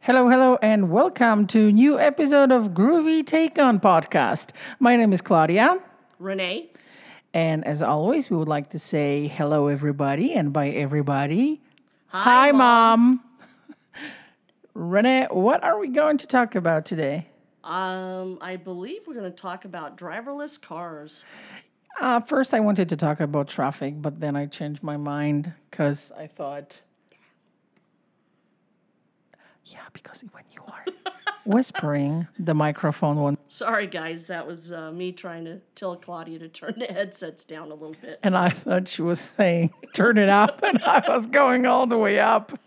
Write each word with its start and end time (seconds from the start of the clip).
Hello, 0.00 0.28
hello, 0.28 0.58
and 0.62 0.90
welcome 0.90 1.46
to 1.48 1.70
new 1.70 1.98
episode 1.98 2.50
of 2.50 2.68
Groovy 2.70 3.24
Take 3.26 3.58
On 3.58 3.78
podcast. 3.78 4.50
My 4.78 4.96
name 4.96 5.12
is 5.12 5.20
Claudia, 5.20 5.78
Renee. 6.18 6.70
and 7.34 7.66
as 7.66 7.82
always, 7.82 8.30
we 8.30 8.36
would 8.36 8.48
like 8.48 8.70
to 8.70 8.78
say 8.78 9.28
hello, 9.28 9.68
everybody, 9.68 10.32
and 10.34 10.52
by 10.52 10.68
everybody, 10.70 11.60
Hi, 12.08 12.50
mom. 12.50 13.22
Renee, 14.74 15.28
what 15.30 15.62
are 15.62 15.78
we 15.78 15.88
going 15.88 16.18
to 16.18 16.26
talk 16.26 16.54
about 16.56 16.84
today? 16.84 17.28
Um, 17.62 18.38
I 18.40 18.56
believe 18.56 19.02
we're 19.06 19.14
going 19.14 19.30
to 19.30 19.36
talk 19.36 19.64
about 19.64 19.96
driverless 19.96 20.60
cars. 20.60 21.24
Uh, 22.00 22.18
first, 22.20 22.52
I 22.54 22.60
wanted 22.60 22.88
to 22.88 22.96
talk 22.96 23.20
about 23.20 23.46
traffic, 23.48 24.00
but 24.00 24.18
then 24.18 24.34
I 24.34 24.46
changed 24.46 24.82
my 24.82 24.96
mind 24.96 25.52
because 25.70 26.10
I 26.18 26.26
thought, 26.26 26.80
yeah, 29.64 29.80
because 29.92 30.24
when 30.32 30.44
you 30.52 30.62
are 30.66 30.84
whispering, 31.44 32.26
the 32.38 32.54
microphone 32.54 33.16
won't. 33.16 33.38
Sorry, 33.48 33.86
guys, 33.86 34.26
that 34.26 34.46
was 34.46 34.72
uh, 34.72 34.90
me 34.92 35.12
trying 35.12 35.44
to 35.44 35.60
tell 35.74 35.96
Claudia 35.96 36.38
to 36.40 36.48
turn 36.48 36.74
the 36.78 36.86
headsets 36.86 37.44
down 37.44 37.70
a 37.70 37.74
little 37.74 37.96
bit. 38.00 38.18
And 38.22 38.36
I 38.36 38.50
thought 38.50 38.88
she 38.88 39.02
was 39.02 39.20
saying, 39.20 39.72
turn 39.94 40.18
it 40.18 40.28
up, 40.28 40.62
and 40.62 40.82
I 40.82 41.04
was 41.08 41.26
going 41.26 41.66
all 41.66 41.86
the 41.86 41.98
way 41.98 42.18
up. 42.18 42.58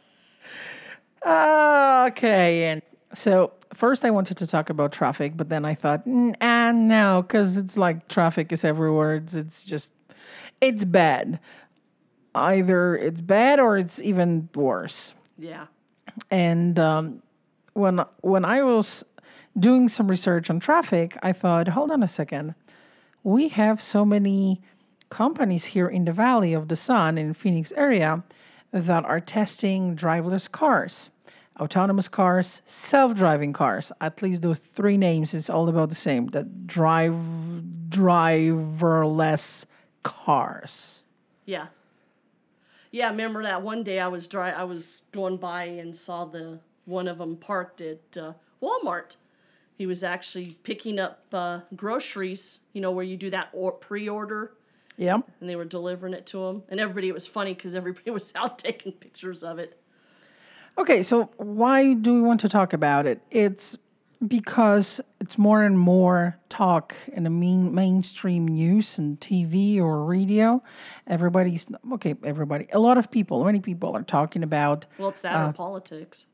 Okay, 1.26 2.66
and 2.66 2.82
so 3.14 3.54
first 3.74 4.04
I 4.06 4.10
wanted 4.12 4.38
to 4.38 4.48
talk 4.48 4.70
about 4.70 4.92
traffic, 4.92 5.38
but 5.38 5.50
then 5.50 5.66
I 5.66 5.74
thought, 5.74 6.06
"Mm, 6.06 6.36
ah, 6.42 6.72
no, 6.74 7.22
because 7.22 7.58
it's 7.58 7.78
like 7.78 8.08
traffic 8.08 8.52
is 8.52 8.64
everywhere. 8.66 9.16
It's, 9.16 9.34
it's 9.34 9.64
just, 9.64 9.92
it's 10.62 10.84
bad. 10.84 11.40
Either 12.36 12.96
it's 12.98 13.22
bad 13.22 13.60
or 13.60 13.78
it's 13.78 14.02
even 14.02 14.50
worse. 14.56 15.14
Yeah. 15.38 15.68
And 16.30 16.80
um, 16.80 17.22
when 17.74 18.02
when 18.22 18.46
I 18.46 18.64
was 18.64 19.04
doing 19.58 19.90
some 19.90 20.08
research 20.08 20.50
on 20.50 20.60
traffic, 20.60 21.18
I 21.22 21.32
thought, 21.32 21.70
hold 21.70 21.92
on 21.92 22.04
a 22.04 22.08
second, 22.08 22.56
we 23.24 23.50
have 23.50 23.82
so 23.82 24.06
many 24.06 24.62
companies 25.10 25.66
here 25.66 25.88
in 25.88 26.06
the 26.06 26.12
Valley 26.12 26.54
of 26.54 26.68
the 26.68 26.76
Sun 26.76 27.18
in 27.18 27.34
Phoenix 27.34 27.72
area 27.74 28.24
that 28.72 29.06
are 29.06 29.20
testing 29.20 29.96
driverless 29.96 30.50
cars, 30.50 31.12
autonomous 31.60 32.08
cars, 32.08 32.64
self-driving 32.66 33.54
cars. 33.54 33.92
At 34.02 34.22
least 34.24 34.42
those 34.42 34.58
three 34.58 34.98
names 34.98 35.34
is 35.36 35.50
all 35.50 35.70
about 35.70 35.90
the 35.90 35.96
same. 35.96 36.28
That 36.28 36.66
drive 36.66 37.14
driverless 37.90 39.66
cars. 40.02 41.04
Yeah. 41.46 41.68
Yeah, 42.94 43.08
I 43.08 43.10
remember 43.10 43.42
that 43.42 43.64
one 43.64 43.82
day 43.84 44.00
I 44.00 44.08
was 44.08 44.28
dry 44.28 44.52
I 44.52 44.64
was 44.66 45.02
going 45.12 45.38
by 45.38 45.64
and 45.64 45.96
saw 45.96 46.26
the 46.26 46.60
one 46.86 47.08
of 47.08 47.18
them 47.18 47.36
parked 47.38 47.82
at 47.82 48.16
uh, 48.16 48.34
Walmart. 48.62 49.16
He 49.76 49.88
was 49.88 50.04
actually 50.04 50.60
picking 50.62 51.00
up 51.00 51.26
uh, 51.34 51.62
groceries, 51.76 52.60
you 52.72 52.82
know, 52.82 52.92
where 52.92 53.04
you 53.04 53.18
do 53.18 53.32
that 53.32 53.50
or 53.52 53.72
pre-order 53.72 54.54
Yeah. 54.96 55.18
and 55.42 55.50
they 55.50 55.56
were 55.56 55.66
delivering 55.66 56.14
it 56.14 56.28
to 56.28 56.44
him. 56.46 56.62
And 56.70 56.80
everybody 56.80 57.08
it 57.10 57.14
was 57.16 57.26
funny 57.26 57.56
cuz 57.56 57.74
everybody 57.74 58.12
was 58.20 58.32
out 58.36 58.60
taking 58.60 58.92
pictures 58.92 59.42
of 59.42 59.58
it. 59.58 59.80
Okay, 60.78 61.02
so 61.02 61.32
why 61.38 61.94
do 61.96 62.14
we 62.14 62.22
want 62.22 62.42
to 62.42 62.50
talk 62.50 62.74
about 62.74 63.08
it? 63.08 63.22
It's 63.32 63.76
because 64.28 65.02
it's 65.20 65.38
more 65.38 65.64
and 65.64 65.78
more 65.78 66.38
talk 66.50 66.96
in 67.12 67.24
the 67.24 67.30
main, 67.30 67.74
mainstream 67.74 68.48
news 68.48 68.98
and 68.98 69.20
TV 69.20 69.80
or 69.80 70.04
radio. 70.06 70.64
Everybody's 71.08 71.68
okay. 71.94 72.16
Everybody, 72.24 72.68
a 72.72 72.80
lot 72.80 72.98
of 72.98 73.12
people, 73.12 73.44
many 73.44 73.60
people 73.60 73.96
are 73.96 74.04
talking 74.04 74.44
about. 74.44 74.86
Well, 74.98 75.10
it's 75.10 75.22
that 75.22 75.36
or 75.36 75.50
uh, 75.50 75.52
politics. 75.54 76.26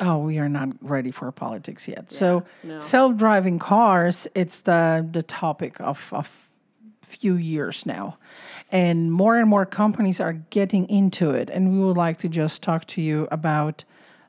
Oh, 0.00 0.18
we 0.18 0.38
are 0.38 0.48
not 0.48 0.70
ready 0.80 1.10
for 1.10 1.30
politics 1.30 1.86
yet. 1.86 2.10
so, 2.10 2.44
no. 2.64 2.80
self-driving 2.80 3.58
cars, 3.58 4.26
it's 4.34 4.62
the 4.62 5.06
the 5.10 5.22
topic 5.22 5.78
of 5.80 6.00
of 6.12 6.50
few 7.02 7.34
years 7.34 7.84
now, 7.84 8.16
and 8.70 9.12
more 9.12 9.36
and 9.36 9.48
more 9.48 9.66
companies 9.66 10.20
are 10.20 10.32
getting 10.32 10.88
into 10.88 11.30
it. 11.30 11.50
And 11.50 11.72
we 11.72 11.84
would 11.84 11.96
like 11.96 12.18
to 12.20 12.28
just 12.28 12.62
talk 12.62 12.86
to 12.86 13.02
you 13.02 13.28
about 13.30 13.84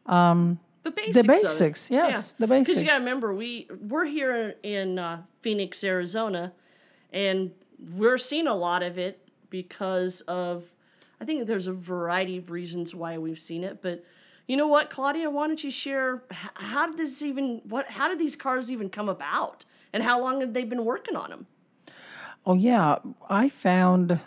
um, 0.08 0.60
The 0.84 0.92
basics. 0.92 1.18
it. 1.18 1.28
basics, 1.28 1.90
yes, 1.92 2.34
the 2.40 2.48
basics. 2.48 2.70
Because 2.70 2.82
you 2.82 2.88
got 2.88 2.98
to 2.98 3.04
remember, 3.04 3.34
we 3.34 3.68
we're 3.88 4.06
here 4.06 4.56
in 4.64 4.98
uh, 4.98 5.22
Phoenix, 5.42 5.84
Arizona, 5.84 6.54
and 7.14 7.52
we're 7.96 8.18
seeing 8.18 8.48
a 8.48 8.56
lot 8.56 8.84
of 8.84 8.98
it 8.98 9.28
because 9.50 10.22
of. 10.22 10.64
I 11.20 11.24
think 11.24 11.46
there's 11.46 11.68
a 11.68 11.74
variety 11.74 12.38
of 12.38 12.50
reasons 12.50 12.96
why 12.96 13.20
we've 13.20 13.38
seen 13.38 13.64
it, 13.64 13.84
but 13.84 14.04
you 14.48 14.58
know 14.58 14.68
what, 14.68 14.90
Claudia? 14.90 15.30
Why 15.30 15.48
don't 15.48 15.64
you 15.64 15.72
share 15.72 16.24
how 16.32 16.88
did 16.88 16.98
this 16.98 17.22
even 17.22 17.62
what 17.64 17.88
how 17.88 18.08
did 18.08 18.20
these 18.20 18.36
cars 18.36 18.72
even 18.72 18.90
come 18.90 19.08
about, 19.08 19.66
and 19.94 20.04
how 20.04 20.20
long 20.20 20.42
have 20.42 20.54
they 20.54 20.64
been 20.64 20.84
working 20.84 21.16
on 21.16 21.30
them? 21.30 21.48
Oh 22.46 22.56
yeah, 22.56 22.98
I 23.30 23.50
found 23.50 24.20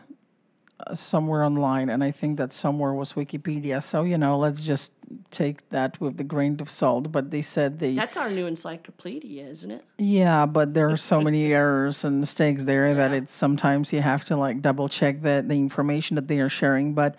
uh, 0.87 0.95
somewhere 0.95 1.45
online, 1.45 1.91
and 1.91 2.05
I 2.05 2.11
think 2.11 2.39
that 2.39 2.53
somewhere 2.53 2.95
was 2.95 3.15
Wikipedia. 3.15 3.83
So 3.83 4.03
you 4.03 4.17
know, 4.17 4.39
let's 4.39 4.63
just 4.63 4.93
take 5.35 5.69
that 5.71 6.01
with 6.01 6.17
the 6.17 6.25
grain 6.25 6.59
of 6.61 6.71
salt. 6.71 7.11
But 7.13 7.31
they 7.31 7.43
said 7.43 7.79
they, 7.79 7.95
That's 7.95 8.17
our 8.17 8.31
new 8.31 8.47
encyclopedia, 8.47 9.47
isn't 9.47 9.71
it? 9.71 9.85
yeah, 9.99 10.47
but 10.47 10.75
there 10.75 10.89
are 10.89 10.97
so 10.97 11.21
many 11.29 11.53
errors 11.53 12.05
and 12.05 12.21
mistakes 12.21 12.65
there 12.65 12.95
that 12.95 13.13
it's 13.13 13.35
sometimes 13.35 13.93
you 13.93 14.01
have 14.01 14.25
to 14.27 14.37
like 14.37 14.63
double 14.63 14.89
check 14.89 15.23
the 15.23 15.45
the 15.47 15.55
information 15.55 16.15
that 16.17 16.29
they 16.29 16.41
are 16.41 16.49
sharing. 16.49 16.95
But 16.95 17.17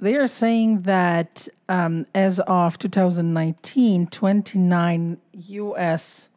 they 0.00 0.14
are 0.16 0.28
saying 0.28 0.82
that 0.82 1.48
um, 1.68 2.06
as 2.14 2.38
of 2.40 2.78
2019, 2.78 4.06
29 4.06 5.18
U.S. 5.32 6.28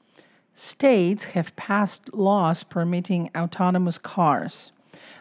states 0.54 1.24
have 1.36 1.56
passed 1.56 2.14
laws 2.14 2.64
permitting 2.64 3.30
autonomous 3.38 3.98
cars. 4.00 4.72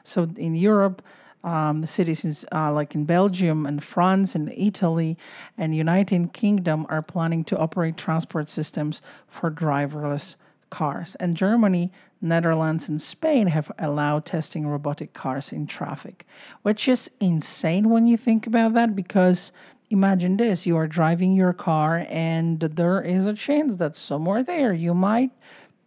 So 0.05 0.29
in 0.37 0.55
Europe, 0.55 1.03
um, 1.43 1.81
the 1.81 1.87
citizens 1.87 2.45
uh, 2.53 2.73
like 2.73 2.95
in 2.95 3.05
Belgium 3.05 3.67
and 3.67 3.83
France 3.83 4.35
and 4.35 4.53
Italy 4.57 5.17
and 5.57 5.75
United 5.75 6.33
Kingdom 6.33 6.87
are 6.89 7.03
planning 7.03 7.45
to 7.45 7.59
operate 7.59 7.97
transport 7.97 8.49
systems 8.49 9.01
for 9.29 9.51
driverless 9.51 10.37
cars. 10.69 11.17
And 11.17 11.37
Germany, 11.37 11.91
Netherlands, 12.21 12.89
and 12.89 13.01
Spain 13.01 13.49
have 13.49 13.73
allowed 13.79 14.25
testing 14.25 14.67
robotic 14.67 15.13
cars 15.13 15.53
in 15.53 15.67
traffic, 15.67 16.27
which 16.63 16.89
is 16.89 17.11
insane 17.21 17.91
when 17.91 18.07
you 18.07 18.17
think 18.17 18.47
about 18.47 18.75
that 18.75 18.95
because 18.95 19.53
imagine 19.91 20.37
this 20.37 20.67
you 20.67 20.77
are 20.77 20.87
driving 20.87 21.35
your 21.35 21.53
car 21.53 22.07
and 22.09 22.61
there 22.61 23.03
is 23.03 23.27
a 23.27 23.35
chance 23.35 23.77
that 23.77 23.97
somewhere 23.97 24.43
there 24.43 24.73
you 24.73 24.95
might 24.95 25.31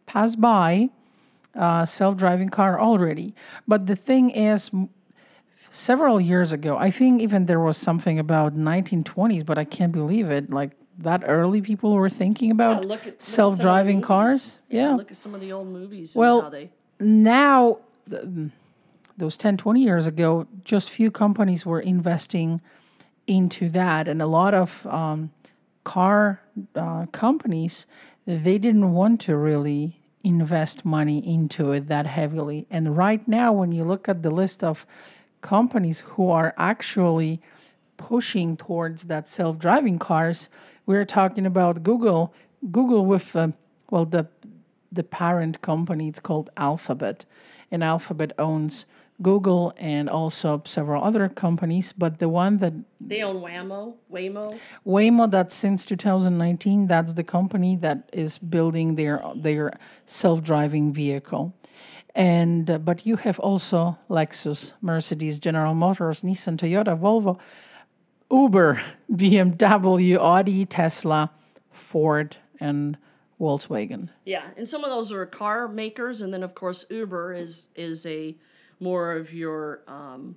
pass 0.05 0.35
by 0.35 0.89
a 1.55 1.87
self-driving 1.87 2.49
car 2.49 2.81
already 2.81 3.33
but 3.65 3.87
the 3.87 3.95
thing 3.95 4.29
is 4.29 4.69
several 5.73 6.21
years 6.21 6.51
ago 6.53 6.77
i 6.77 6.91
think 6.91 7.19
even 7.21 7.45
there 7.47 7.59
was 7.59 7.75
something 7.77 8.19
about 8.19 8.55
1920s 8.55 9.43
but 9.45 9.57
i 9.57 9.63
can't 9.63 9.91
believe 9.91 10.29
it 10.29 10.49
like 10.51 10.71
that 10.99 11.23
early 11.25 11.61
people 11.61 11.93
were 11.95 12.09
thinking 12.11 12.51
about 12.51 12.77
at- 12.77 12.85
look 12.85 13.07
at 13.07 13.19
some 13.21 13.45
of 13.53 13.57
the 13.57 13.63
self-driving 13.63 13.99
cars 14.01 14.59
yeah 14.69 14.93
Look 14.93 15.09
at 15.09 15.17
some 15.17 15.33
of 15.33 15.41
the 15.41 15.51
old 15.51 15.67
movies. 15.67 16.13
Well, 16.15 16.35
and 16.37 16.43
how 16.43 16.49
they. 16.49 16.69
now 16.99 17.77
th- 18.09 18.51
those 19.17 19.35
10 19.37 19.57
20 19.57 19.81
years 19.81 20.05
ago 20.05 20.45
just 20.63 20.89
few 20.91 21.09
companies 21.09 21.65
were 21.65 21.79
investing 21.79 22.61
into 23.25 23.67
that 23.69 24.07
and 24.07 24.21
a 24.21 24.27
lot 24.27 24.53
of 24.53 24.85
um, 24.85 25.31
car 25.83 26.39
uh, 26.75 27.07
companies 27.11 27.87
they 28.27 28.57
didn't 28.59 28.93
want 28.93 29.19
to 29.21 29.35
really 29.35 29.99
invest 30.23 30.85
money 30.85 31.17
into 31.27 31.71
it 31.71 31.87
that 31.87 32.05
heavily 32.05 32.67
and 32.69 32.95
right 32.95 33.27
now 33.27 33.51
when 33.51 33.71
you 33.71 33.83
look 33.83 34.07
at 34.07 34.21
the 34.21 34.29
list 34.31 34.63
of 34.63 34.85
companies 35.43 35.99
who 36.11 36.29
are 36.31 36.55
actually 36.57 37.39
pushing 37.97 38.57
towards 38.57 39.03
that 39.11 39.29
self-driving 39.29 39.99
cars 39.99 40.49
we're 40.87 41.05
talking 41.05 41.45
about 41.45 41.83
google 41.83 42.33
google 42.71 43.05
with 43.05 43.35
uh, 43.35 43.49
well 43.91 44.05
the 44.05 44.25
the 44.91 45.03
parent 45.03 45.61
company 45.61 46.07
it's 46.07 46.19
called 46.19 46.49
alphabet 46.57 47.25
and 47.69 47.83
alphabet 47.83 48.31
owns 48.39 48.85
google 49.21 49.73
and 49.77 50.09
also 50.09 50.61
several 50.65 51.03
other 51.03 51.29
companies 51.29 51.93
but 51.93 52.19
the 52.19 52.29
one 52.29 52.57
that 52.57 52.73
They 52.99 53.21
own 53.21 53.41
Waymo. 53.41 53.95
Waymo. 54.11 54.57
Waymo, 54.87 55.29
that 55.35 55.51
since 55.51 55.85
2019, 55.85 56.87
that's 56.87 57.13
the 57.13 57.23
company 57.23 57.75
that 57.85 58.09
is 58.13 58.37
building 58.37 58.95
their 58.95 59.21
their 59.35 59.73
self-driving 60.05 60.93
vehicle. 60.93 61.53
And 62.15 62.69
uh, 62.69 62.77
but 62.77 63.05
you 63.05 63.15
have 63.17 63.39
also 63.39 63.97
Lexus, 64.09 64.73
Mercedes, 64.81 65.39
General 65.39 65.73
Motors, 65.73 66.21
Nissan, 66.21 66.57
Toyota, 66.57 66.97
Volvo, 66.99 67.39
Uber, 68.31 68.81
BMW, 69.11 70.17
Audi, 70.17 70.65
Tesla, 70.65 71.31
Ford, 71.71 72.37
and 72.59 72.97
Volkswagen. 73.41 74.09
Yeah, 74.25 74.43
and 74.55 74.69
some 74.69 74.83
of 74.83 74.91
those 74.91 75.11
are 75.11 75.25
car 75.25 75.67
makers, 75.67 76.21
and 76.21 76.31
then 76.31 76.43
of 76.43 76.53
course 76.53 76.85
Uber 76.89 77.33
is 77.33 77.69
is 77.75 78.05
a 78.05 78.35
more 78.79 79.13
of 79.13 79.33
your, 79.33 79.79
um, 79.87 80.35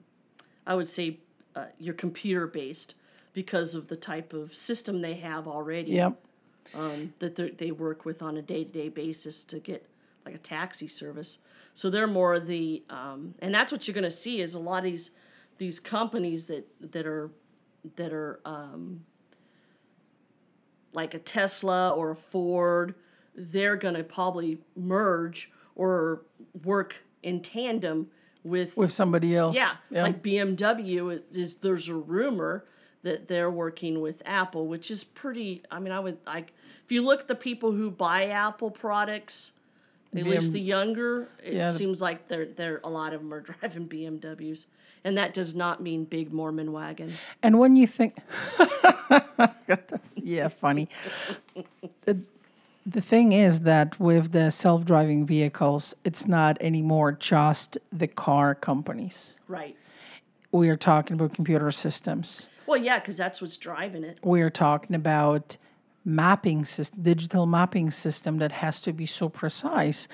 I 0.66 0.74
would 0.74 0.86
say, 0.88 1.18
uh, 1.54 1.64
your 1.78 1.94
computer 1.94 2.46
based. 2.46 2.94
because 3.34 3.74
of 3.74 3.88
the 3.88 3.96
type 3.96 4.32
of 4.32 4.54
system 4.54 5.02
they 5.02 5.12
have 5.12 5.46
already 5.46 5.90
Yep. 5.92 6.14
um, 6.74 7.12
that 7.18 7.36
they- 7.36 7.50
they 7.50 7.70
work 7.70 8.06
with 8.06 8.22
on 8.22 8.38
a 8.38 8.40
day 8.40 8.64
to 8.64 8.70
day 8.72 8.88
basis 8.88 9.44
to 9.44 9.58
get 9.58 9.84
like 10.24 10.34
a 10.34 10.38
taxi 10.38 10.86
service. 10.88 11.38
So 11.76 11.90
they're 11.90 12.06
more 12.06 12.40
the, 12.40 12.82
um, 12.88 13.34
and 13.40 13.54
that's 13.54 13.70
what 13.70 13.86
you're 13.86 13.92
going 13.94 14.04
to 14.04 14.10
see 14.10 14.40
is 14.40 14.54
a 14.54 14.58
lot 14.58 14.78
of 14.78 14.84
these 14.84 15.10
these 15.58 15.78
companies 15.78 16.46
that 16.46 16.66
that 16.92 17.06
are 17.06 17.30
that 17.96 18.14
are 18.14 18.40
um, 18.46 19.02
like 20.94 21.12
a 21.12 21.18
Tesla 21.18 21.90
or 21.90 22.12
a 22.12 22.16
Ford. 22.16 22.94
They're 23.34 23.76
going 23.76 23.94
to 23.94 24.04
probably 24.04 24.58
merge 24.74 25.50
or 25.74 26.22
work 26.64 26.96
in 27.22 27.42
tandem 27.42 28.08
with 28.42 28.74
With 28.74 28.90
somebody 28.92 29.36
else. 29.36 29.54
yeah, 29.54 29.72
Yeah. 29.90 30.02
like 30.04 30.22
BMW 30.22 31.20
is 31.32 31.56
there's 31.56 31.88
a 31.88 31.94
rumor 31.94 32.64
that 33.02 33.28
they're 33.28 33.50
working 33.50 34.00
with 34.00 34.22
Apple, 34.24 34.66
which 34.66 34.90
is 34.90 35.04
pretty 35.04 35.62
I 35.70 35.78
mean 35.78 35.92
I 35.92 36.00
would 36.00 36.16
like 36.26 36.54
if 36.86 36.90
you 36.92 37.02
look 37.04 37.20
at 37.20 37.28
the 37.28 37.34
people 37.34 37.72
who 37.72 37.90
buy 37.90 38.28
Apple 38.28 38.70
products, 38.70 39.52
at 40.14 40.24
least 40.24 40.52
the 40.52 40.60
younger, 40.60 41.28
it 41.42 41.54
Yeah, 41.54 41.72
the- 41.72 41.78
seems 41.78 42.00
like 42.00 42.28
they're 42.28 42.46
they're 42.46 42.80
a 42.84 42.90
lot 42.90 43.12
of 43.12 43.20
them 43.20 43.32
are 43.32 43.40
driving 43.60 43.88
BMWs. 43.88 44.66
And 45.04 45.16
that 45.18 45.34
does 45.34 45.54
not 45.54 45.80
mean 45.80 46.04
big 46.04 46.32
Mormon 46.32 46.72
wagon. 46.72 47.12
And 47.40 47.60
when 47.60 47.76
you 47.76 47.86
think, 47.86 48.16
yeah, 50.16 50.48
funny. 50.48 50.88
the, 52.02 52.18
the 52.84 53.00
thing 53.00 53.32
is 53.32 53.60
that 53.60 53.98
with 54.00 54.32
the 54.32 54.50
self 54.50 54.84
driving 54.84 55.24
vehicles, 55.26 55.94
it's 56.04 56.26
not 56.26 56.56
anymore 56.60 57.12
just 57.12 57.78
the 57.92 58.08
car 58.08 58.54
companies. 58.54 59.36
Right. 59.48 59.76
We 60.52 60.68
are 60.70 60.76
talking 60.76 61.14
about 61.14 61.34
computer 61.34 61.70
systems. 61.70 62.46
Well, 62.66 62.78
yeah, 62.78 62.98
because 62.98 63.16
that's 63.16 63.40
what's 63.40 63.56
driving 63.56 64.02
it. 64.02 64.18
We 64.24 64.40
are 64.42 64.50
talking 64.50 64.96
about 64.96 65.56
mapping 66.06 66.64
system, 66.64 67.02
digital 67.02 67.44
mapping 67.44 67.90
system 67.90 68.38
that 68.38 68.52
has 68.52 68.80
to 68.80 68.92
be 68.92 69.04
so 69.04 69.28
precise 69.28 70.08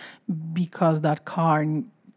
because 0.52 1.02
that 1.02 1.24
car 1.24 1.64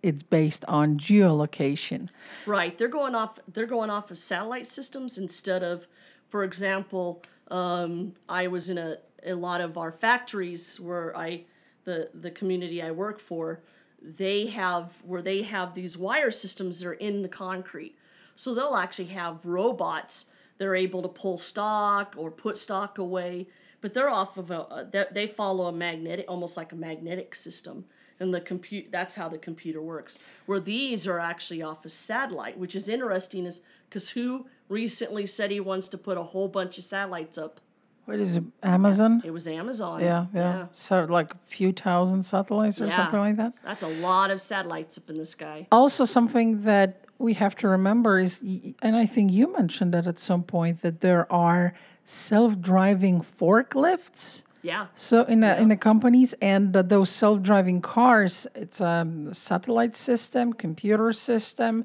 it's 0.01 0.21
based 0.21 0.63
on 0.67 0.99
geolocation. 0.99 2.09
Right. 2.45 2.77
They're 2.77 2.87
going 2.87 3.15
off. 3.15 3.39
They're 3.51 3.65
going 3.65 3.89
off 3.89 4.11
of 4.11 4.17
satellite 4.17 4.67
systems 4.67 5.17
instead 5.17 5.63
of, 5.63 5.87
for 6.29 6.43
example, 6.43 7.23
um, 7.49 8.13
I 8.29 8.47
was 8.47 8.69
in 8.69 8.77
a 8.77 8.97
a 9.25 9.33
lot 9.33 9.61
of 9.61 9.77
our 9.77 9.91
factories 9.91 10.79
where 10.79 11.15
I, 11.17 11.45
the 11.85 12.09
the 12.13 12.31
community 12.31 12.81
I 12.81 12.91
work 12.91 13.19
for, 13.19 13.61
they 13.99 14.45
have 14.47 14.91
where 15.03 15.21
they 15.21 15.41
have 15.41 15.73
these 15.73 15.97
wire 15.97 16.31
systems 16.31 16.79
that 16.79 16.87
are 16.87 16.93
in 16.93 17.21
the 17.23 17.27
concrete. 17.27 17.97
So 18.35 18.53
they'll 18.53 18.75
actually 18.75 19.05
have 19.05 19.45
robots. 19.45 20.25
They're 20.57 20.75
able 20.75 21.01
to 21.01 21.07
pull 21.07 21.37
stock 21.37 22.13
or 22.17 22.31
put 22.31 22.57
stock 22.57 22.97
away, 22.97 23.47
but 23.81 23.93
they're 23.93 24.09
off 24.09 24.37
of 24.37 24.51
a. 24.51 24.61
Uh, 24.61 24.83
they 24.91 25.05
they 25.11 25.27
follow 25.27 25.65
a 25.67 25.71
magnetic, 25.71 26.25
almost 26.27 26.57
like 26.57 26.71
a 26.71 26.75
magnetic 26.75 27.35
system 27.35 27.85
and 28.19 28.33
the 28.33 28.39
compute 28.39 28.85
that's 28.91 29.13
how 29.15 29.27
the 29.27 29.37
computer 29.37 29.81
works 29.81 30.17
where 30.45 30.61
these 30.61 31.05
are 31.05 31.19
actually 31.19 31.61
off 31.61 31.83
a 31.83 31.89
satellite 31.89 32.57
which 32.57 32.73
is 32.73 32.87
interesting 32.87 33.45
is 33.45 33.59
because 33.89 34.09
who 34.11 34.45
recently 34.69 35.27
said 35.27 35.51
he 35.51 35.59
wants 35.59 35.89
to 35.89 35.97
put 35.97 36.17
a 36.17 36.23
whole 36.23 36.47
bunch 36.47 36.77
of 36.77 36.85
satellites 36.85 37.37
up 37.37 37.59
What 38.05 38.19
is 38.19 38.37
it? 38.37 38.43
Amazon? 38.63 39.21
it 39.25 39.31
was 39.31 39.47
amazon 39.49 39.99
Yeah, 39.99 40.27
yeah. 40.33 40.67
So 40.71 41.03
like 41.03 41.33
a 41.33 41.37
few 41.45 41.73
thousand 41.73 42.23
satellites 42.23 42.79
or 42.79 42.85
Yeah. 42.85 42.95
something 42.95 43.19
like 43.19 43.35
that. 43.35 43.53
that's 43.65 43.83
a 43.83 43.87
lot 44.09 44.31
of 44.31 44.39
satellites 44.39 44.97
up 44.97 45.09
in 45.09 45.17
the 45.17 45.25
sky 45.25 45.67
Also, 45.69 46.05
something 46.05 46.61
that 46.61 47.01
we 47.17 47.33
have 47.33 47.55
to 47.57 47.67
remember 47.67 48.19
is, 48.19 48.41
and 48.81 48.95
I 48.95 49.05
think 49.05 49.31
you 49.33 49.51
mentioned 49.51 49.93
that 49.93 50.05
at 50.07 50.19
some 50.19 50.43
point, 50.43 50.81
that 50.83 51.01
there 51.01 51.29
are 51.31 51.73
self-driving 52.05 53.21
forklifts. 53.21 54.43
yeah 54.61 54.87
So 54.95 55.23
in 55.23 55.41
the, 55.41 55.59
in 55.61 55.69
the 55.69 55.75
companies 55.75 56.33
and 56.41 56.75
uh, 56.75 56.81
those 56.81 57.09
self-driving 57.09 57.81
cars, 57.81 58.47
it's 58.55 58.79
a 58.81 59.07
satellite 59.31 59.95
system, 59.95 60.53
computer 60.53 61.13
system, 61.13 61.83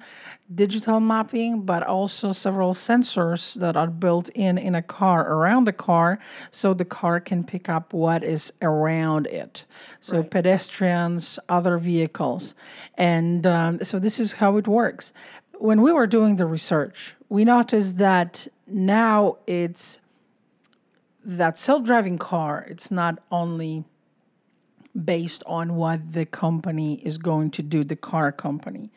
digital 0.55 1.00
mapping, 1.00 1.62
but 1.62 1.82
also 1.82 2.32
several 2.32 2.72
sensors 2.75 3.55
that 3.61 3.76
are 3.76 3.87
built 3.87 4.28
in 4.31 4.58
in 4.58 4.75
a 4.75 4.82
car 4.82 5.20
around 5.31 5.67
the 5.67 5.72
car, 5.72 6.19
so 6.50 6.75
the 6.75 6.84
car 6.84 7.20
can 7.20 7.44
pick 7.44 7.69
up 7.69 7.93
what 7.93 8.22
is 8.25 8.52
around 8.61 9.26
it. 9.26 9.64
So 10.00 10.22
pedestrians, 10.22 11.38
other 11.49 11.78
vehicles, 11.78 12.55
and 12.94 13.46
um, 13.46 13.84
so 13.84 13.99
this 13.99 14.19
is 14.19 14.34
how 14.34 14.56
it 14.56 14.67
works. 14.67 15.12
When 15.58 15.82
we 15.82 15.93
were 15.93 16.06
doing 16.06 16.37
the 16.37 16.46
research, 16.46 17.14
we 17.28 17.44
noticed 17.44 17.99
that 17.99 18.49
now 18.67 19.37
it's 19.46 19.99
that 21.25 21.58
self-driving 21.58 22.19
car 22.19 22.67
it's 22.69 22.90
not 22.90 23.19
only 23.31 23.84
based 25.05 25.43
on 25.46 25.76
what 25.76 26.12
the 26.12 26.26
company 26.26 26.94
is 27.05 27.17
going 27.17 27.50
to 27.50 27.62
do 27.62 27.84
the 27.84 27.96
car 27.96 28.32
company 28.32 28.90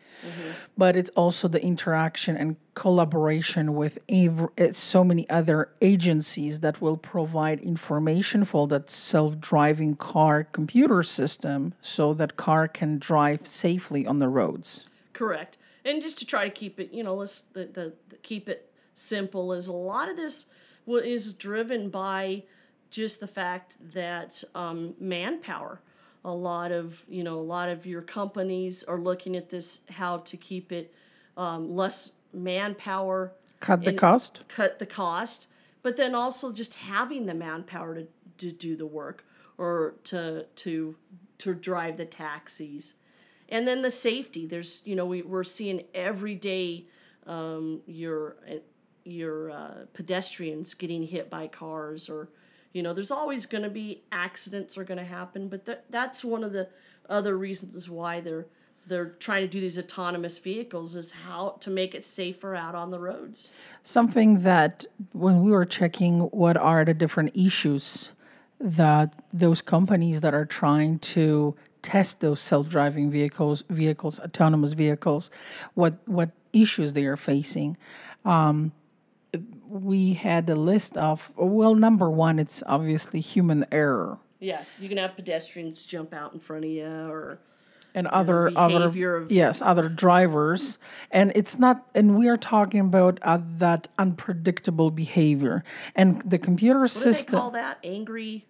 but 0.78 0.96
it's 0.96 1.10
also 1.12 1.48
the 1.48 1.62
interaction 1.62 2.36
and 2.36 2.56
collaboration 2.74 3.76
with 3.76 4.00
ev- 4.10 4.50
eh, 4.58 4.72
so 4.72 5.04
many 5.04 5.30
other 5.30 5.70
agencies 5.82 6.62
that 6.62 6.82
will 6.82 6.98
provide 6.98 7.60
information 7.60 8.44
for 8.44 8.68
that 8.68 8.90
self-driving 8.90 9.96
car 9.96 10.44
computer 10.44 11.04
system 11.04 11.74
so 11.82 12.14
that 12.14 12.36
car 12.38 12.68
can 12.68 12.98
drive 12.98 13.46
safely 13.46 14.06
on 14.08 14.20
the 14.20 14.28
roads. 14.28 14.86
Correct. 15.14 15.58
And 15.86 16.02
just 16.02 16.18
to 16.20 16.26
try 16.26 16.46
to 16.46 16.52
keep 16.52 16.80
it 16.80 16.92
you 16.92 17.04
know 17.04 17.16
let's 17.16 17.42
the, 17.54 17.66
the, 17.66 17.94
the 18.10 18.16
keep 18.18 18.50
it 18.50 18.72
simple 18.96 19.54
is 19.54 19.68
a 19.68 19.74
lot 19.74 20.10
of 20.10 20.16
this 20.16 20.46
wa- 20.86 20.98
is 20.98 21.34
driven 21.34 21.90
by 21.90 22.44
just 22.90 23.20
the 23.20 23.28
fact 23.28 23.76
that 23.94 24.44
um, 24.54 24.94
manpower. 25.00 25.82
A 26.26 26.32
lot 26.32 26.72
of 26.72 27.04
you 27.10 27.24
know 27.24 27.38
a 27.38 27.42
lot 27.42 27.70
of 27.70 27.86
your 27.86 28.02
companies 28.02 28.84
are 28.84 29.00
looking 29.00 29.36
at 29.36 29.50
this 29.50 29.80
how 29.90 30.20
to 30.20 30.38
keep 30.38 30.72
it 30.72 30.94
um, 31.36 31.76
less 31.76 32.12
manpower 32.32 33.34
cut 33.60 33.84
the 33.84 33.94
cost? 33.94 34.44
cut 34.48 34.80
the 34.80 34.86
cost, 34.86 35.48
but 35.82 35.98
then 35.98 36.16
also 36.16 36.52
just 36.52 36.76
having 36.76 37.26
the 37.26 37.34
manpower 37.34 37.96
to, 37.96 38.08
to 38.38 38.52
do 38.52 38.76
the 38.76 38.86
work 38.86 39.26
or 39.58 39.96
to 40.06 40.46
to 40.56 40.96
to 41.40 41.54
drive 41.54 41.98
the 41.98 42.06
taxis, 42.06 42.94
and 43.50 43.68
then 43.68 43.82
the 43.82 43.92
safety. 43.92 44.46
There's 44.46 44.82
you 44.86 44.96
know 44.96 45.06
we 45.06 45.22
we're 45.24 45.44
seeing 45.44 45.84
every 45.94 46.36
day 46.36 46.86
um, 47.28 47.82
your 47.86 48.38
your 49.06 49.52
uh, 49.52 49.86
pedestrians 49.94 50.74
getting 50.74 51.04
hit 51.04 51.30
by 51.30 51.48
cars 51.48 52.10
or 52.10 52.30
you 52.74 52.82
know 52.82 52.94
there's 52.94 53.12
always 53.12 53.46
going 53.46 53.64
to 53.64 53.70
be 53.70 54.02
accidents 54.12 54.78
are 54.78 54.84
going 54.84 54.98
to 54.98 55.06
happen 55.06 55.48
but 55.48 55.66
that 55.66 55.86
that's 55.90 56.24
one 56.24 56.44
of 56.44 56.54
the 56.54 56.68
other 57.10 57.38
reasons 57.38 57.90
why 57.90 58.20
they're 58.20 58.46
they're 58.86 59.10
trying 59.20 59.42
to 59.42 59.48
do 59.48 59.62
these 59.62 59.78
autonomous 59.78 60.38
vehicles 60.38 60.96
is 60.96 61.12
how 61.12 61.56
to 61.62 61.70
make 61.70 61.96
it 61.96 62.04
safer 62.04 62.56
out 62.56 62.76
on 62.76 62.92
the 62.92 63.00
roads. 63.00 63.50
Something 63.82 64.44
that 64.44 64.86
when 65.14 65.42
we 65.42 65.52
were 65.52 65.66
checking 65.66 66.22
what 66.32 66.58
are 66.58 66.84
the 66.84 66.94
different 66.94 67.32
issues 67.36 68.12
that 68.60 69.14
those 69.32 69.62
companies 69.62 70.22
that 70.22 70.34
are 70.34 70.46
trying 70.46 71.00
to 71.00 71.56
test 71.82 72.22
those 72.22 72.40
self-driving 72.40 73.12
vehicles 73.12 73.64
vehicles 73.70 74.20
autonomous 74.22 74.72
vehicles 74.72 75.30
what 75.74 75.96
what 76.06 76.32
issues 76.54 76.94
they 76.94 77.04
are 77.04 77.18
facing 77.18 77.76
um, 78.24 78.72
we 79.82 80.14
had 80.14 80.50
a 80.50 80.56
list 80.56 80.96
of 80.98 81.32
well 81.36 81.74
number 81.74 82.10
one 82.10 82.38
it's 82.40 82.62
obviously 82.68 83.20
human 83.20 83.66
error 83.72 84.20
Yeah, 84.40 84.62
you 84.80 84.88
can 84.88 84.98
have 85.00 85.16
pedestrians 85.16 85.84
jump 85.84 86.14
out 86.14 86.34
in 86.34 86.40
front 86.40 86.66
of 86.66 86.72
you, 86.72 86.86
or 86.86 87.40
and 87.96 88.08
other 88.08 88.52
other 88.56 88.86
of- 89.18 89.32
yes 89.32 89.62
other 89.62 89.90
drivers 89.90 90.78
and 91.12 91.32
it's 91.36 91.58
not 91.60 91.86
and 91.96 92.16
we 92.18 92.28
are 92.28 92.38
talking 92.38 92.80
about 92.80 93.20
uh, 93.24 93.40
that 93.58 93.88
unpredictable 93.98 94.92
behavior 94.92 95.64
and 95.96 96.22
the 96.24 96.38
computer 96.38 96.82
what 96.82 96.92
do 96.92 97.00
system 97.00 97.32
they 97.34 97.38
call 97.40 97.52
that? 97.52 97.78
Angry 97.84 98.46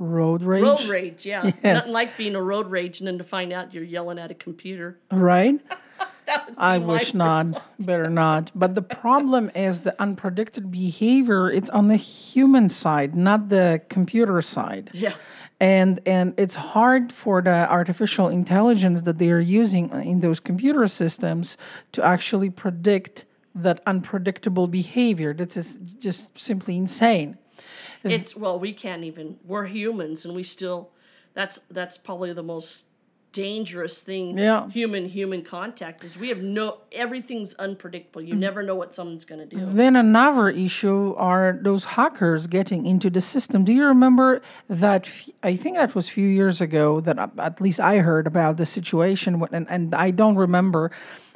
road 0.00 0.42
rage 0.42 0.62
road 0.62 0.84
rage. 0.86 1.26
Yeah, 1.26 1.44
Yes. 1.62 1.62
nothing 1.62 1.92
like 1.92 2.16
being 2.16 2.34
a 2.36 2.42
road 2.42 2.70
rage 2.70 3.00
and 3.00 3.06
then 3.08 3.18
to 3.18 3.24
find 3.24 3.52
out 3.52 3.74
you're 3.74 3.82
yelling 3.84 4.18
at 4.18 4.30
a 4.30 4.34
computer. 4.34 4.98
right 5.10 5.58
That 5.68 5.70
would 5.70 5.78
be 5.78 5.87
i 6.56 6.78
wish 6.78 7.14
not. 7.14 7.62
better 7.78 8.08
not. 8.08 8.50
But 8.54 8.74
the 8.74 8.82
problem 8.82 9.50
is 9.54 9.80
the 9.80 9.94
unpredicted 9.98 10.70
behavior 10.70 11.50
it's 11.50 11.70
on 11.70 11.88
the 11.88 11.96
human 11.96 12.68
side 12.68 13.14
not 13.14 13.48
the 13.48 13.80
computer 13.88 14.40
side. 14.42 14.90
Yeah, 14.92 15.14
and 15.60 16.00
and 16.06 16.34
it's 16.36 16.54
hard 16.54 17.12
for 17.12 17.42
the 17.42 17.68
artificial 17.70 18.28
intelligence 18.28 19.02
that 19.02 19.18
they 19.18 19.30
are 19.30 19.40
using 19.40 19.90
in 19.90 20.20
those 20.20 20.40
computer 20.40 20.86
systems 20.86 21.56
to 21.92 22.04
actually 22.04 22.50
predict 22.50 23.24
that 23.54 23.80
unpredictable 23.86 24.68
behavior. 24.68 25.34
This 25.34 25.56
is 25.56 25.78
just 25.98 26.38
simply 26.38 26.76
insane. 26.76 27.38
It's 28.04 28.36
well, 28.36 28.58
we 28.58 28.72
can't 28.72 29.04
even. 29.04 29.38
We're 29.44 29.66
humans, 29.66 30.24
and 30.24 30.34
we 30.34 30.44
still. 30.44 30.90
That's 31.34 31.60
that's 31.70 31.98
probably 31.98 32.32
the 32.32 32.42
most 32.42 32.84
dangerous 33.32 34.00
thing 34.02 34.38
Yeah. 34.38 34.68
human 34.70 35.04
human 35.08 35.42
contact 35.42 36.02
is 36.02 36.16
we 36.16 36.28
have 36.30 36.42
no 36.42 36.78
everything's 36.90 37.52
unpredictable 37.54 38.22
you 38.22 38.34
never 38.34 38.62
know 38.62 38.74
what 38.74 38.94
someone's 38.94 39.24
going 39.26 39.40
to 39.46 39.56
do 39.56 39.66
Then 39.70 39.96
another 39.96 40.48
issue 40.48 41.14
are 41.18 41.58
those 41.62 41.84
hackers 41.84 42.46
getting 42.46 42.86
into 42.86 43.10
the 43.10 43.20
system. 43.20 43.64
Do 43.64 43.72
you 43.72 43.84
remember 43.86 44.40
that? 44.68 45.06
f- 45.06 45.28
I 45.42 45.56
think 45.56 45.76
that 45.76 45.94
was 45.94 46.08
a 46.08 46.10
few 46.10 46.26
years 46.26 46.60
ago 46.60 47.00
that 47.00 47.18
uh, 47.18 47.28
at 47.38 47.60
least 47.60 47.80
I 47.80 47.98
heard 47.98 48.26
about 48.26 48.56
the 48.56 48.66
situation, 48.66 49.38
when- 49.40 49.52
and, 49.52 49.66
and 49.70 49.94
I 49.94 50.10
don't 50.10 50.36
remember 50.36 50.90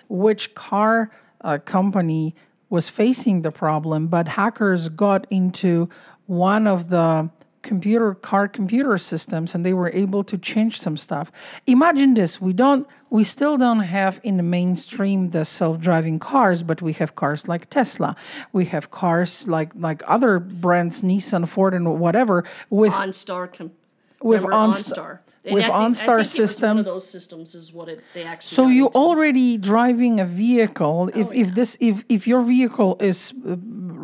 which 0.09 0.55
car 0.55 1.11
uh, 1.43 1.59
company 1.59 2.35
was 2.71 2.89
facing 2.89 3.43
the 3.43 3.53
problem, 3.53 4.07
but 4.09 4.29
hackers 4.29 4.89
got 4.89 5.27
into 5.31 5.89
one 6.27 6.67
of 6.67 6.89
the 6.89 7.29
computer 7.63 8.15
car 8.15 8.49
computer 8.49 8.99
systems 8.99 9.55
and 9.55 9.65
they 9.65 9.73
were 9.73 9.91
able 9.95 10.23
to 10.25 10.37
change 10.37 10.81
some 10.81 10.97
stuff. 10.97 11.31
Imagine 11.67 12.15
this 12.15 12.41
we 12.41 12.53
don't 12.53 12.87
we 13.11 13.25
still 13.25 13.57
don't 13.57 13.81
have 13.81 14.21
in 14.23 14.37
the 14.37 14.43
mainstream 14.43 15.31
the 15.31 15.45
self-driving 15.45 16.19
cars 16.19 16.63
but 16.63 16.83
we 16.83 16.93
have 16.95 17.15
cars 17.15 17.47
like 17.49 17.71
tesla. 17.71 18.17
We 18.53 18.65
have 18.67 18.91
cars 18.91 19.47
like 19.47 19.71
like 19.77 20.03
other 20.07 20.39
brands 20.41 21.03
nissan 21.03 21.49
ford 21.49 21.73
and 21.75 22.01
whatever 22.01 22.45
with 22.71 22.93
OnStar 22.93 23.53
com- 23.57 23.73
With 24.21 24.43
OnStar 24.43 25.19
with 25.45 25.65
And 25.65 25.73
I 25.73 25.79
think- 25.79 25.97
OnStar 25.97 25.99
think 25.99 26.09
it 26.11 26.19
was 26.19 26.31
system- 26.31 26.69
one 26.77 26.79
of 26.79 26.85
those 26.85 27.09
systems 27.17 27.55
is 27.55 27.73
what 27.73 27.89
it 27.89 27.99
they 28.15 28.23
actually 28.25 28.55
so 28.57 28.63
got 28.65 28.69
you 28.79 28.87
into. 28.87 28.99
already 28.99 29.49
driving 29.59 30.21
a 30.21 30.25
vehicle 30.25 31.11
if, 31.15 31.29
if 31.33 31.49
this 31.55 31.77
if, 31.81 32.05
if 32.09 32.27
your 32.31 32.43
vehicle 32.43 32.97
is 33.01 33.33
uh, 33.47 33.57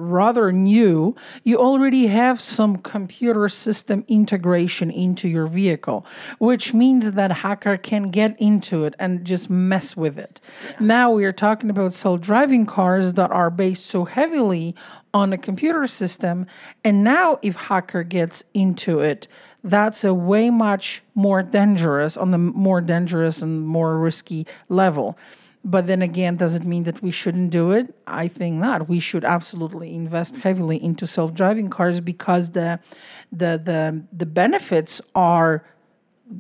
rather 0.09 0.51
new 0.53 1.15
you 1.45 1.59
already 1.59 2.07
have 2.07 2.41
some 2.41 2.77
computer 2.77 3.49
system 3.49 4.05
integration 4.09 4.91
into 4.91 5.29
your 5.29 5.47
vehicle 5.47 6.05
which 6.39 6.75
means 6.75 7.13
that 7.13 7.31
hacker 7.31 7.77
can 7.77 8.11
get 8.11 8.39
into 8.41 8.85
it 8.85 8.95
and 8.99 9.25
just 9.25 9.51
mess 9.51 9.97
with 9.97 10.19
it. 10.19 10.41
Now 10.81 11.11
we 11.11 11.25
are 11.25 11.33
talking 11.33 11.71
about 11.71 11.93
self-driving 11.93 12.67
cars 12.67 13.15
that 13.15 13.31
are 13.31 13.51
based 13.51 13.87
so 13.87 14.05
heavily 14.05 14.75
on 15.15 15.33
a 15.33 15.39
computer 15.39 15.87
system 15.87 16.47
and 16.85 17.03
now 17.03 17.39
if 17.43 17.57
hacker 17.57 18.03
gets 18.03 18.45
into 18.55 19.01
it 19.01 19.27
that's 19.65 20.05
a 20.05 20.15
way 20.15 20.51
much 20.51 21.03
more 21.15 21.43
dangerous 21.43 22.17
on 22.17 22.31
the 22.31 22.39
more 22.39 22.81
dangerous 22.81 23.43
and 23.43 23.67
more 23.67 23.99
risky 23.99 24.47
level 24.69 25.19
but 25.65 25.87
then 25.87 26.03
again 26.03 26.37
does 26.37 26.55
it 26.55 26.65
mean 26.65 26.85
that 26.85 27.03
we 27.03 27.11
shouldn't 27.11 27.51
do 27.51 27.71
it? 27.73 27.95
I 28.07 28.29
think 28.29 28.57
not. 28.57 28.89
We 28.89 29.01
should 29.01 29.25
absolutely 29.25 29.95
invest 29.95 30.37
heavily 30.37 30.83
into 30.83 31.07
self-driving 31.07 31.71
cars 31.71 32.01
because 32.01 32.51
the 32.51 32.81
the 33.33 33.61
the, 33.63 34.05
the 34.13 34.27
benefits 34.27 35.01
are 35.15 35.65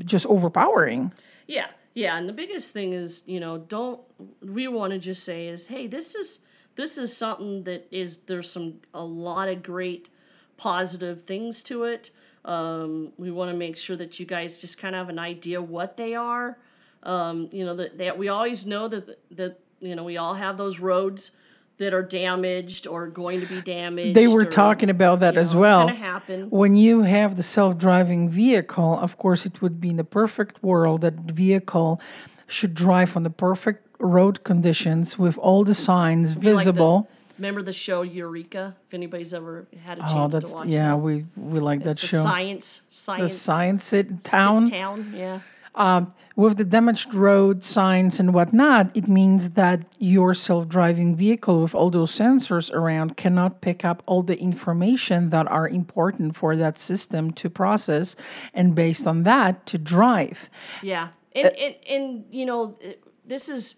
just 0.04 0.26
overpowering. 0.26 1.12
Yeah, 1.46 1.66
yeah, 1.94 2.16
and 2.16 2.28
the 2.28 2.32
biggest 2.32 2.72
thing 2.72 2.92
is, 2.92 3.22
you 3.26 3.40
know, 3.40 3.58
don't 3.58 4.00
we 4.40 4.68
want 4.68 4.92
to 4.92 4.98
just 4.98 5.24
say 5.24 5.48
is, 5.48 5.66
hey, 5.66 5.86
this 5.86 6.14
is 6.14 6.40
this 6.76 6.96
is 6.96 7.16
something 7.16 7.64
that 7.64 7.88
is 7.90 8.18
there's 8.26 8.50
some 8.50 8.80
a 8.94 9.02
lot 9.02 9.48
of 9.48 9.62
great 9.62 10.08
positive 10.56 11.24
things 11.24 11.62
to 11.64 11.84
it. 11.84 12.10
Um, 12.44 13.12
we 13.18 13.30
want 13.30 13.50
to 13.50 13.56
make 13.56 13.76
sure 13.76 13.96
that 13.96 14.20
you 14.20 14.26
guys 14.26 14.58
just 14.58 14.78
kind 14.78 14.94
of 14.94 15.00
have 15.00 15.08
an 15.08 15.18
idea 15.18 15.60
what 15.60 15.96
they 15.96 16.14
are. 16.14 16.58
Um, 17.02 17.48
you 17.52 17.64
know 17.64 17.76
that, 17.76 17.98
that 17.98 18.18
we 18.18 18.28
always 18.28 18.66
know 18.66 18.88
that 18.88 19.18
that 19.36 19.60
you 19.80 19.94
know 19.94 20.04
we 20.04 20.16
all 20.16 20.34
have 20.34 20.58
those 20.58 20.78
roads 20.78 21.30
that 21.78 21.94
are 21.94 22.02
damaged 22.02 22.86
or 22.88 23.06
going 23.06 23.40
to 23.40 23.46
be 23.46 23.60
damaged. 23.60 24.16
they 24.16 24.26
were 24.26 24.42
or, 24.42 24.44
talking 24.44 24.90
about 24.90 25.20
that 25.20 25.36
as 25.36 25.54
know, 25.54 25.60
well 25.60 25.88
It's 25.88 26.50
when 26.50 26.74
you 26.76 27.02
have 27.02 27.36
the 27.36 27.42
self-driving 27.44 28.28
vehicle 28.30 28.98
of 28.98 29.16
course 29.16 29.46
it 29.46 29.62
would 29.62 29.80
be 29.80 29.90
in 29.90 29.96
the 29.96 30.04
perfect 30.04 30.60
world 30.62 31.02
that 31.02 31.14
vehicle 31.14 32.00
should 32.48 32.74
drive 32.74 33.16
on 33.16 33.22
the 33.22 33.30
perfect 33.30 33.86
road 34.00 34.42
conditions 34.42 35.16
with 35.18 35.38
all 35.38 35.62
the 35.64 35.74
signs 35.74 36.34
Be 36.34 36.34
like 36.34 36.44
the- 36.44 36.72
visible 36.72 37.08
remember 37.38 37.62
the 37.62 37.72
show 37.72 38.02
Eureka? 38.02 38.74
If 38.88 38.94
anybody's 38.94 39.32
ever 39.32 39.68
had 39.84 39.98
a 39.98 40.00
chance 40.00 40.12
oh 40.14 40.26
to 40.26 40.32
that's 40.32 40.52
watch 40.52 40.66
yeah 40.66 40.90
that. 40.90 40.96
we 40.96 41.24
we 41.36 41.60
like 41.60 41.84
that 41.84 41.98
the 41.98 42.06
show 42.08 42.22
science 42.24 42.82
the 42.90 42.96
science 42.96 43.34
science 43.34 43.92
it 43.92 44.24
town 44.24 44.68
town 44.68 45.12
yeah 45.16 45.40
um, 45.74 46.12
with 46.36 46.56
the 46.56 46.64
damaged 46.64 47.14
road 47.14 47.64
signs 47.64 48.20
and 48.20 48.32
whatnot, 48.32 48.96
it 48.96 49.08
means 49.08 49.50
that 49.50 49.86
your 49.98 50.34
self 50.34 50.68
driving 50.68 51.16
vehicle 51.16 51.62
with 51.62 51.74
all 51.74 51.90
those 51.90 52.12
sensors 52.12 52.72
around 52.72 53.16
cannot 53.16 53.60
pick 53.60 53.84
up 53.84 54.02
all 54.06 54.22
the 54.22 54.38
information 54.38 55.30
that 55.30 55.48
are 55.50 55.68
important 55.68 56.36
for 56.36 56.56
that 56.56 56.78
system 56.78 57.32
to 57.32 57.50
process 57.50 58.16
and 58.54 58.74
based 58.74 59.06
on 59.06 59.24
that 59.24 59.66
to 59.66 59.78
drive. 59.78 60.48
yeah 60.82 61.08
and 61.34 61.56
and, 61.56 61.74
and 61.88 62.24
you 62.30 62.46
know 62.46 62.76
this 63.24 63.48
is 63.48 63.76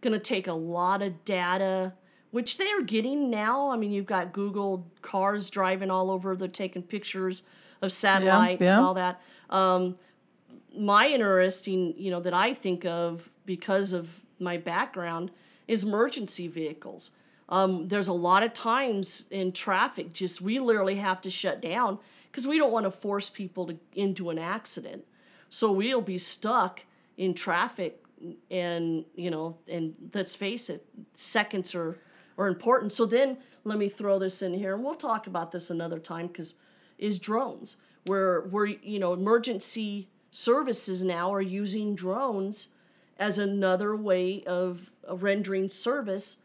going 0.00 0.12
to 0.12 0.18
take 0.18 0.46
a 0.46 0.52
lot 0.52 1.02
of 1.02 1.24
data 1.24 1.92
which 2.30 2.58
they 2.58 2.70
are 2.70 2.82
getting 2.82 3.30
now 3.30 3.70
i 3.70 3.76
mean 3.76 3.92
you've 3.92 4.06
got 4.06 4.32
google 4.32 4.86
cars 5.02 5.50
driving 5.50 5.90
all 5.90 6.10
over 6.10 6.36
they're 6.36 6.48
taking 6.48 6.82
pictures 6.82 7.42
of 7.82 7.92
satellites 7.92 8.62
yeah. 8.62 8.76
and 8.76 8.84
all 8.84 8.94
that 8.94 9.20
um, 9.50 9.96
my 10.76 11.08
interesting 11.08 11.94
you 11.96 12.10
know 12.10 12.20
that 12.20 12.34
i 12.34 12.54
think 12.54 12.84
of 12.84 13.28
because 13.44 13.92
of 13.92 14.08
my 14.38 14.56
background 14.56 15.30
is 15.68 15.84
emergency 15.84 16.48
vehicles. 16.48 17.10
Um, 17.48 17.88
there's 17.88 18.08
a 18.08 18.12
lot 18.12 18.42
of 18.42 18.54
times 18.54 19.26
in 19.30 19.52
traffic 19.52 20.12
just 20.12 20.40
we 20.40 20.58
literally 20.58 20.96
have 20.96 21.20
to 21.22 21.30
shut 21.30 21.60
down 21.60 21.98
because 22.30 22.46
we 22.46 22.58
don't 22.58 22.72
want 22.72 22.86
to 22.86 22.90
force 22.90 23.28
people 23.28 23.66
to, 23.66 23.76
into 23.94 24.30
an 24.30 24.38
accident. 24.38 25.04
So 25.48 25.70
we'll 25.70 26.00
be 26.00 26.18
stuck 26.18 26.82
in 27.16 27.34
traffic 27.34 28.02
and 28.50 29.04
you 29.14 29.30
know 29.30 29.56
and 29.66 29.94
let's 30.12 30.34
face 30.34 30.68
it 30.68 30.84
seconds 31.16 31.74
are 31.74 31.98
are 32.38 32.48
important. 32.48 32.92
So 32.92 33.06
then 33.06 33.38
let 33.64 33.78
me 33.78 33.88
throw 33.88 34.18
this 34.18 34.42
in 34.42 34.54
here 34.54 34.74
and 34.74 34.84
we'll 34.84 34.94
talk 34.94 35.26
about 35.26 35.52
this 35.52 35.70
another 35.70 35.98
time 35.98 36.28
because 36.28 36.54
is 36.98 37.18
drones 37.18 37.76
where 38.06 38.42
where 38.42 38.66
you 38.66 38.98
know 38.98 39.12
emergency 39.12 40.08
services 40.30 41.02
now 41.02 41.32
are 41.32 41.40
using 41.42 41.94
drones 41.94 42.68
as 43.18 43.38
another 43.38 43.96
way 43.96 44.42
of 44.44 44.90
uh, 45.08 45.16
rendering 45.16 45.68
service 45.68 46.38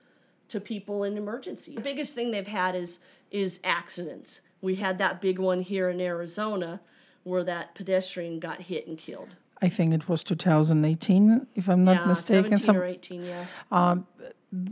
to 0.50 0.60
people 0.60 1.04
in 1.04 1.18
emergency. 1.18 1.76
The 1.76 1.82
biggest 1.82 2.14
thing 2.14 2.32
they've 2.32 2.46
had 2.46 2.76
is 2.76 3.00
is 3.32 3.60
accidents. 3.64 4.42
We 4.62 4.76
had 4.76 4.98
that 5.00 5.20
big 5.20 5.40
one 5.40 5.62
here 5.62 5.90
in 5.90 6.00
Arizona 6.00 6.80
where 7.24 7.44
that 7.44 7.76
pedestrian 7.76 8.40
got 8.40 8.62
hit 8.62 8.88
and 8.88 8.98
killed. 8.98 9.30
I 9.62 9.70
think 9.70 9.94
it 9.94 10.08
was 10.08 10.24
2018, 10.24 11.48
if 11.56 11.68
I'm 11.70 11.84
not 11.84 12.02
yeah, 12.02 12.06
mistaken. 12.06 12.58
17 12.58 12.60
Some, 12.60 12.78
or 12.78 12.86
18, 12.86 13.24
yeah. 13.24 13.96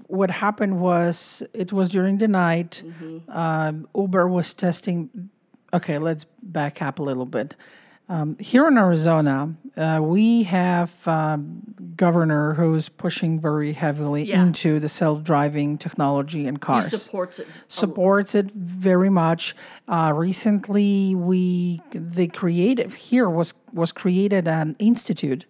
what 0.07 0.29
happened 0.29 0.79
was 0.79 1.41
it 1.53 1.73
was 1.73 1.89
during 1.89 2.19
the 2.19 2.27
night. 2.27 2.83
Um, 3.29 3.87
Uber 3.95 4.27
was 4.27 4.53
testing. 4.53 5.29
Okay, 5.73 5.97
let's 5.97 6.25
back 6.41 6.81
up 6.81 6.99
a 6.99 7.03
little 7.03 7.25
bit. 7.25 7.55
Um, 8.13 8.37
here 8.37 8.67
in 8.67 8.77
Arizona, 8.77 9.55
uh, 9.75 9.99
we 10.03 10.43
have 10.43 10.91
um, 11.07 11.63
governor 11.97 12.53
who's 12.53 12.87
pushing 12.87 13.39
very 13.39 13.73
heavily 13.73 14.25
Yeah. 14.29 14.43
into 14.43 14.79
the 14.79 14.87
self-driving 14.87 15.79
technology 15.79 16.45
and 16.47 16.57
He 16.57 16.61
cars 16.61 17.01
supports 17.01 17.39
it. 17.39 17.47
supports 17.67 18.35
it 18.35 18.51
very 18.53 19.09
much. 19.09 19.55
Uh, 19.87 20.11
recently, 20.15 21.15
we 21.15 21.81
they 21.91 22.27
created 22.27 22.93
here 22.93 23.27
was 23.27 23.55
was 23.73 23.91
created 23.91 24.47
an 24.47 24.75
institute 24.77 25.45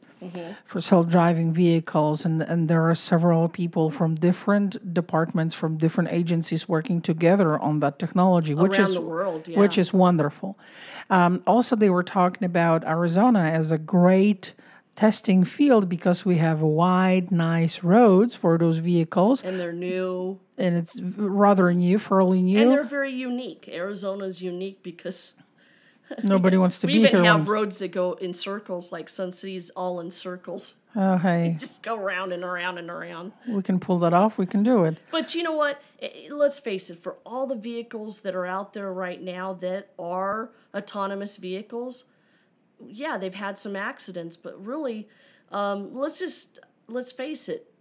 for 0.66 0.82
self-driving 0.82 1.54
vehicles, 1.54 2.26
and 2.26 2.42
and 2.42 2.68
there 2.68 2.88
are 2.90 2.96
several 2.96 3.50
people 3.50 3.90
from 3.90 4.16
different 4.16 4.94
departments 4.94 5.56
from 5.56 5.78
different 5.78 6.12
agencies 6.12 6.68
working 6.68 7.02
together 7.02 7.60
on 7.60 7.80
that 7.80 8.00
technology, 8.00 8.54
which 8.54 8.80
around 8.80 8.90
is 8.90 9.00
world, 9.00 9.48
yeah. 9.48 9.60
which 9.60 9.78
is 9.78 9.94
wonderful. 9.94 10.58
Um, 11.10 11.44
also, 11.46 11.76
they 11.76 11.90
were 11.90 12.04
talking 12.04 12.46
about 12.46 12.84
Arizona 12.86 13.42
as 13.42 13.72
a 13.72 13.78
great 13.78 14.54
testing 14.96 15.44
field 15.44 15.90
because 15.90 16.24
we 16.24 16.38
have 16.38 16.62
wide, 16.62 17.32
nice 17.32 17.84
roads 17.84 18.36
for 18.36 18.58
those 18.58 18.78
vehicles, 18.78 19.44
and 19.44 19.60
they're 19.60 19.74
new 19.74 20.40
and 20.58 20.78
it's 20.78 21.00
rather 21.02 21.74
new, 21.74 21.98
fairly 21.98 22.42
new. 22.42 22.62
and 22.62 22.72
they're 22.72 22.84
very 22.84 23.12
unique. 23.12 23.68
Arizona's 23.72 24.42
unique 24.42 24.84
because 24.84 25.34
Nobody 26.24 26.58
wants 26.58 26.78
to 26.80 26.88
we 26.88 26.94
be 26.94 27.00
even 27.00 27.12
here. 27.12 27.24
have 27.32 27.42
when- 27.42 27.50
roads 27.50 27.78
that 27.80 27.92
go 27.92 28.14
in 28.14 28.34
circles, 28.34 28.92
like 28.92 29.10
Sun 29.10 29.32
City's 29.32 29.70
all 29.72 30.00
in 30.00 30.12
circles. 30.12 30.76
oh, 30.96 31.18
hey, 31.18 31.58
Just 31.60 31.82
go 31.82 31.98
round 31.98 32.34
and 32.34 32.44
around 32.44 32.78
and 32.78 32.90
around. 32.90 33.32
we 33.48 33.62
can 33.64 33.80
pull 33.80 34.00
that 34.00 34.14
off. 34.14 34.38
We 34.38 34.46
can 34.46 34.64
do 34.64 34.84
it. 34.84 35.00
But 35.12 35.34
you 35.34 35.44
know 35.44 35.54
what? 35.54 35.82
Let's 36.30 36.60
face 36.60 36.90
it, 36.90 37.02
for 37.02 37.16
all 37.26 37.48
the 37.48 37.56
vehicles 37.56 38.22
that 38.22 38.36
are 38.36 38.46
out 38.46 38.74
there 38.74 38.92
right 38.94 39.22
now 39.22 39.54
that 39.56 39.90
are 39.98 40.52
autonomous 40.76 41.38
vehicles, 41.38 42.04
yeah, 42.86 43.18
they've 43.18 43.34
had 43.34 43.58
some 43.58 43.76
accidents, 43.76 44.36
but 44.36 44.64
really, 44.64 45.08
um, 45.52 45.96
let's 45.96 46.20
just 46.20 46.60
let's 46.88 47.12
face 47.12 47.48
it. 47.48 47.72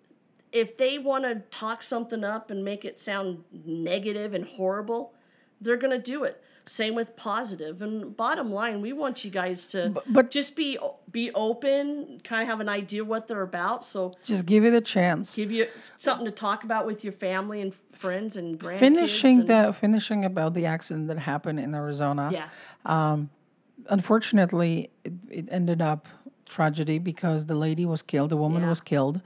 If 0.53 0.77
they 0.77 0.99
want 0.99 1.25
to 1.25 1.37
talk 1.51 1.83
something 1.83 2.23
up 2.25 2.51
and 2.51 2.65
make 2.65 2.85
it 2.85 3.01
sound 3.01 3.43
negative 3.65 4.33
and 4.35 4.45
horrible, 4.45 5.13
they're 5.61 5.77
going 5.79 5.91
to 5.99 5.99
do 6.13 6.25
it. 6.25 6.43
Same 6.65 6.95
with 6.95 7.17
positive. 7.17 7.83
And 7.83 8.17
bottom 8.17 8.53
line, 8.53 8.81
we 8.81 8.93
want 8.93 9.25
you 9.25 9.31
guys 9.31 9.67
to 9.69 9.93
but- 10.07 10.31
just 10.31 10.55
be 10.55 10.79
be 11.11 11.31
open, 11.33 12.21
kind 12.25 12.43
of 12.43 12.49
have 12.49 12.61
an 12.61 12.69
idea 12.69 13.05
what 13.05 13.27
they're 13.29 13.43
about. 13.43 13.85
So 13.85 14.15
Just 14.25 14.47
give 14.47 14.65
it 14.65 14.73
a 14.73 14.81
chance. 14.81 15.35
give 15.35 15.51
you 15.51 15.67
something 15.99 16.25
to 16.25 16.31
talk 16.31 16.65
about 16.65 16.87
with 16.87 17.03
your 17.05 17.13
family 17.13 17.61
and 17.61 17.75
friends 17.93 18.37
and 18.37 18.59
grandkids. 18.59 18.79
Finishing 18.79 19.41
and- 19.41 19.49
the 19.49 19.73
finishing 19.73 20.25
about 20.25 20.55
the 20.55 20.65
accident 20.67 21.09
that 21.09 21.19
happened 21.19 21.59
in 21.61 21.75
Arizona. 21.75 22.31
yeah, 22.33 22.49
unfortunately, 23.89 24.91
it, 25.05 25.13
it 25.31 25.49
ended 25.51 25.83
up 25.83 26.09
tragedy 26.47 26.99
because 26.99 27.47
the 27.47 27.55
lady 27.55 27.85
was 27.87 28.03
killed, 28.03 28.31
the 28.31 28.37
woman 28.37 28.63
Yeah. 28.63 28.69
was 28.69 28.81
killed. 28.81 29.21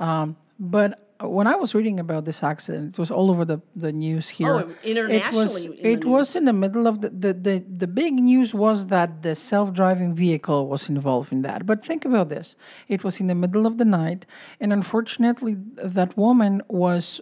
Um, 0.00 0.36
but 0.58 1.07
when 1.20 1.48
I 1.48 1.56
was 1.56 1.74
reading 1.74 1.98
about 1.98 2.24
this 2.24 2.42
accident, 2.42 2.94
it 2.94 2.98
was 2.98 3.10
all 3.10 3.30
over 3.30 3.44
the, 3.44 3.60
the 3.74 3.92
news 3.92 4.28
here. 4.28 4.52
Oh, 4.52 4.70
internationally. 4.84 5.20
it 5.20 5.34
was 5.34 5.64
in 5.64 5.70
the 5.70 5.86
it 5.88 6.04
was 6.04 6.36
in 6.36 6.44
the 6.44 6.52
middle 6.52 6.86
of 6.86 7.00
the, 7.00 7.10
the, 7.10 7.32
the, 7.34 7.64
the 7.76 7.86
big 7.88 8.14
news 8.14 8.54
was 8.54 8.86
that 8.86 9.22
the 9.22 9.34
self 9.34 9.72
driving 9.72 10.14
vehicle 10.14 10.68
was 10.68 10.88
involved 10.88 11.32
in 11.32 11.42
that. 11.42 11.66
But 11.66 11.84
think 11.84 12.04
about 12.04 12.28
this. 12.28 12.54
It 12.86 13.02
was 13.02 13.18
in 13.18 13.26
the 13.26 13.34
middle 13.34 13.66
of 13.66 13.78
the 13.78 13.84
night, 13.84 14.26
and 14.60 14.72
unfortunately 14.72 15.56
that 15.82 16.16
woman 16.16 16.62
was 16.68 17.20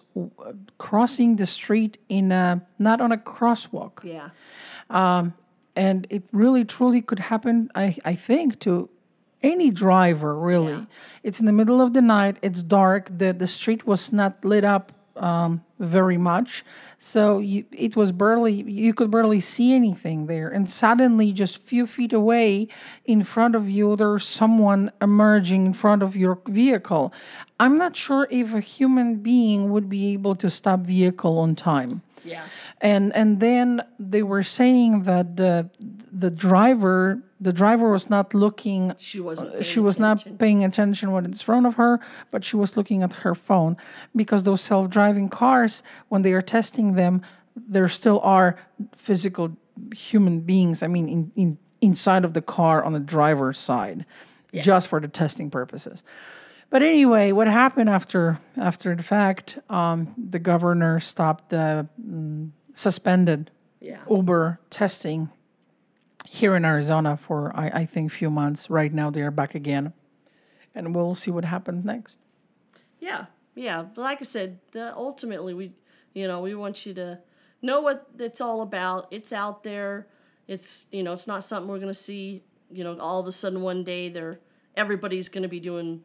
crossing 0.76 1.36
the 1.36 1.46
street 1.46 1.98
in 2.08 2.32
a 2.32 2.60
not 2.78 3.00
on 3.00 3.12
a 3.12 3.16
crosswalk 3.16 4.04
yeah, 4.04 4.30
um, 4.90 5.34
and 5.74 6.06
it 6.10 6.22
really 6.32 6.64
truly 6.64 7.02
could 7.02 7.18
happen 7.18 7.70
i, 7.74 7.96
I 8.04 8.14
think 8.14 8.60
to 8.60 8.88
any 9.46 9.70
driver 9.70 10.38
really. 10.38 10.72
Yeah. 10.72 10.84
it's 11.22 11.40
in 11.40 11.46
the 11.46 11.52
middle 11.52 11.80
of 11.80 11.92
the 11.92 12.02
night. 12.02 12.36
It's 12.42 12.62
dark. 12.62 13.10
The, 13.16 13.32
the 13.32 13.46
street 13.46 13.86
was 13.86 14.12
not 14.12 14.44
lit 14.44 14.64
up 14.64 14.92
um, 15.16 15.64
very 15.78 16.16
much 16.16 16.64
so 16.98 17.38
you, 17.38 17.64
it 17.70 17.94
was 17.96 18.10
barely 18.12 18.62
you 18.62 18.94
could 18.94 19.10
barely 19.10 19.40
see 19.40 19.74
anything 19.74 20.26
there 20.26 20.48
and 20.48 20.70
suddenly 20.70 21.32
just 21.32 21.58
few 21.58 21.86
feet 21.86 22.12
away 22.12 22.66
in 23.04 23.22
front 23.22 23.54
of 23.54 23.68
you 23.68 23.94
there's 23.96 24.26
someone 24.26 24.90
emerging 25.02 25.66
in 25.66 25.74
front 25.74 26.02
of 26.02 26.16
your 26.16 26.38
vehicle 26.48 27.12
i'm 27.60 27.76
not 27.76 27.94
sure 27.94 28.26
if 28.30 28.54
a 28.54 28.60
human 28.60 29.16
being 29.16 29.70
would 29.70 29.88
be 29.88 30.12
able 30.12 30.34
to 30.34 30.48
stop 30.48 30.80
vehicle 30.80 31.38
on 31.38 31.54
time 31.54 32.02
yeah, 32.24 32.44
and 32.80 33.14
and 33.14 33.40
then 33.40 33.82
they 33.98 34.22
were 34.22 34.42
saying 34.42 35.02
that 35.02 35.36
the 35.36 35.70
the 36.12 36.30
driver 36.30 37.20
the 37.40 37.52
driver 37.52 37.92
was 37.92 38.08
not 38.08 38.34
looking 38.34 38.94
she 38.98 39.20
wasn't. 39.20 39.54
Uh, 39.54 39.62
she 39.62 39.78
was 39.78 39.98
attention. 39.98 40.32
not 40.32 40.38
paying 40.38 40.64
attention 40.64 41.12
when 41.12 41.24
it's 41.26 41.40
in 41.40 41.44
front 41.44 41.66
of 41.66 41.74
her 41.74 42.00
but 42.30 42.44
she 42.44 42.56
was 42.56 42.76
looking 42.76 43.02
at 43.02 43.12
her 43.14 43.34
phone 43.34 43.76
because 44.14 44.42
those 44.44 44.60
self-driving 44.60 45.28
cars 45.28 45.65
when 46.08 46.22
they 46.22 46.32
are 46.32 46.42
testing 46.42 46.94
them 46.94 47.22
there 47.54 47.88
still 47.88 48.20
are 48.20 48.56
physical 48.94 49.56
human 49.94 50.40
beings 50.40 50.82
i 50.82 50.86
mean 50.86 51.08
in, 51.08 51.32
in 51.36 51.58
inside 51.80 52.24
of 52.24 52.32
the 52.32 52.42
car 52.42 52.82
on 52.84 52.92
the 52.92 53.00
driver's 53.00 53.58
side 53.58 54.04
just 54.54 54.88
for 54.88 55.00
the 55.00 55.08
testing 55.08 55.50
purposes 55.50 56.02
but 56.68 56.82
anyway, 56.82 57.32
what 57.32 57.46
happened 57.46 57.88
after 57.88 58.40
after 58.56 58.94
the 58.96 59.02
fact? 59.02 59.58
Um, 59.70 60.14
the 60.18 60.40
governor 60.40 60.98
stopped 60.98 61.50
the 61.50 61.88
mm, 62.00 62.50
suspended 62.74 63.50
Yeah, 63.80 64.00
Uber 64.10 64.58
testing 64.68 65.30
here 66.28 66.56
in 66.56 66.64
Arizona 66.64 67.16
for 67.16 67.52
I, 67.54 67.68
I 67.68 67.86
think 67.86 68.10
few 68.10 68.30
months. 68.30 68.68
Right 68.68 68.92
now 68.92 69.10
they 69.10 69.22
are 69.22 69.30
back 69.30 69.54
again, 69.54 69.92
and 70.74 70.92
we'll 70.94 71.14
see 71.14 71.30
what 71.30 71.44
happens 71.44 71.84
next. 71.84 72.18
yeah, 72.98 73.26
yeah. 73.56 73.82
But 73.82 74.02
like 74.02 74.18
I 74.20 74.24
said, 74.24 74.60
the, 74.72 74.94
ultimately 74.94 75.54
we, 75.54 75.72
you 76.14 76.28
know, 76.28 76.40
we 76.40 76.54
want 76.54 76.86
you 76.86 76.94
to 76.94 77.18
know 77.62 77.80
what 77.80 78.06
it's 78.18 78.40
all 78.40 78.62
about. 78.62 79.08
It's 79.10 79.32
out 79.32 79.64
there. 79.64 80.06
It's 80.46 80.86
you 80.92 81.02
know, 81.02 81.12
it's 81.12 81.26
not 81.26 81.42
something 81.42 81.68
we're 81.68 81.80
gonna 81.80 81.94
see. 81.94 82.44
You 82.70 82.84
know, 82.84 82.98
all 83.00 83.18
of 83.18 83.26
a 83.26 83.32
sudden 83.32 83.62
one 83.62 83.82
day 83.82 84.08
they're 84.08 84.38
everybody's 84.76 85.28
gonna 85.28 85.48
be 85.48 85.58
doing, 85.58 86.02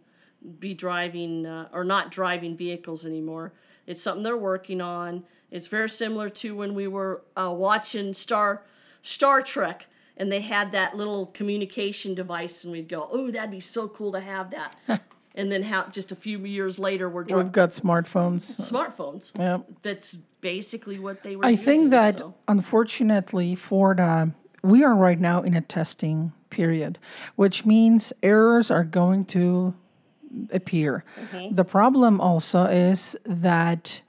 be 0.59 0.73
driving 0.73 1.45
uh, 1.45 1.67
or 1.71 1.83
not 1.83 2.09
driving 2.09 2.57
vehicles 2.57 3.05
anymore. 3.05 3.53
It's 3.85 4.01
something 4.01 4.23
they're 4.23 4.37
working 4.37 4.81
on. 4.81 5.23
It's 5.51 5.67
very 5.67 5.89
similar 5.89 6.29
to 6.29 6.55
when 6.55 6.73
we 6.73 6.87
were 6.87 7.23
uh, 7.35 7.53
watching 7.55 8.13
Star 8.13 8.63
Star 9.03 9.41
Trek 9.41 9.87
and 10.17 10.31
they 10.31 10.41
had 10.41 10.71
that 10.71 10.95
little 10.95 11.27
communication 11.27 12.15
device 12.15 12.63
and 12.63 12.71
we'd 12.71 12.87
go, 12.87 13.09
"Oh, 13.11 13.29
that'd 13.29 13.51
be 13.51 13.59
so 13.59 13.87
cool 13.89 14.13
to 14.13 14.21
have 14.21 14.51
that." 14.51 14.75
and 15.35 15.51
then 15.51 15.63
how 15.63 15.87
just 15.87 16.11
a 16.11 16.15
few 16.15 16.39
years 16.39 16.77
later 16.77 17.09
we're 17.09 17.23
driving 17.23 17.45
We've 17.47 17.53
got 17.53 17.69
smartphones. 17.71 18.59
smartphones. 18.59 19.31
Yeah. 19.37 19.59
That's 19.81 20.17
basically 20.41 20.99
what 20.99 21.23
they 21.23 21.35
were. 21.35 21.45
I 21.45 21.55
think 21.55 21.91
that 21.91 22.19
so. 22.19 22.35
unfortunately 22.47 23.55
for 23.55 23.95
the 23.95 24.31
we 24.63 24.83
are 24.83 24.95
right 24.95 25.19
now 25.19 25.41
in 25.41 25.55
a 25.55 25.61
testing 25.61 26.33
period, 26.49 26.99
which 27.35 27.65
means 27.65 28.13
errors 28.21 28.69
are 28.69 28.83
going 28.83 29.25
to 29.25 29.73
appear. 30.51 31.03
Mm-hmm. 31.19 31.55
The 31.55 31.63
problem 31.65 32.21
also 32.21 32.65
is 32.65 33.17
that 33.25 34.01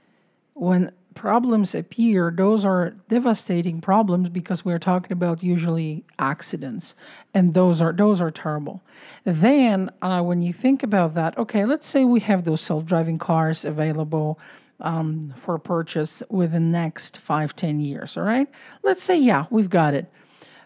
when 0.54 0.92
problems 1.14 1.74
appear, 1.74 2.32
those 2.36 2.64
are 2.64 2.90
devastating 3.08 3.80
problems 3.80 4.28
because 4.28 4.64
we're 4.64 4.78
talking 4.78 5.12
about 5.12 5.42
usually 5.42 6.04
accidents, 6.18 6.94
and 7.34 7.54
those 7.54 7.80
are 7.80 7.92
those 7.92 8.20
are 8.20 8.30
terrible. 8.30 8.82
Then, 9.24 9.90
uh, 10.02 10.22
when 10.22 10.42
you 10.42 10.52
think 10.52 10.82
about 10.82 11.14
that, 11.14 11.36
okay, 11.38 11.64
let's 11.64 11.86
say 11.86 12.04
we 12.04 12.20
have 12.20 12.44
those 12.44 12.60
self-driving 12.60 13.18
cars 13.18 13.64
available 13.64 14.38
um, 14.80 15.32
for 15.36 15.58
purchase 15.58 16.22
within 16.28 16.72
the 16.72 16.78
next 16.78 17.18
five, 17.18 17.54
ten 17.54 17.80
years. 17.80 18.16
All 18.16 18.24
right, 18.24 18.48
let's 18.82 19.02
say 19.02 19.18
yeah, 19.18 19.46
we've 19.50 19.70
got 19.70 19.94
it. 19.94 20.10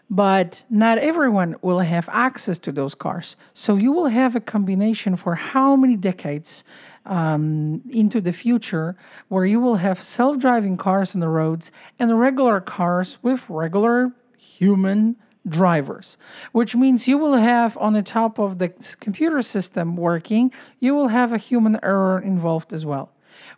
But 0.09 0.63
not 0.69 0.99
everyone 0.99 1.57
will 1.61 1.79
have 1.79 2.07
access 2.09 2.59
to 2.59 2.71
those 2.71 2.95
cars. 2.95 3.35
So 3.53 3.75
you 3.75 3.91
will 3.91 4.07
have 4.07 4.37
a 4.37 4.39
combination 4.39 5.17
for 5.17 5.35
how 5.35 5.75
many 5.75 5.97
decades 5.97 6.63
um, 7.07 7.81
into 7.89 8.21
the 8.21 8.33
future 8.33 8.95
where 9.27 9.45
you 9.45 9.59
will 9.59 9.75
have 9.75 10.01
self 10.01 10.37
driving 10.37 10.77
cars 10.77 11.15
on 11.15 11.21
the 11.21 11.27
roads 11.27 11.71
and 11.97 12.19
regular 12.19 12.59
cars 12.61 13.17
with 13.21 13.43
regular 13.49 14.11
human 14.37 15.15
drivers, 15.47 16.17
which 16.51 16.75
means 16.75 17.07
you 17.07 17.17
will 17.17 17.37
have 17.37 17.77
on 17.77 17.93
the 17.93 18.01
top 18.01 18.37
of 18.37 18.59
the 18.59 18.69
computer 18.99 19.41
system 19.41 19.95
working, 19.95 20.51
you 20.79 20.93
will 20.93 21.07
have 21.07 21.31
a 21.31 21.37
human 21.37 21.79
error 21.81 22.19
involved 22.19 22.73
as 22.73 22.85
well, 22.85 23.11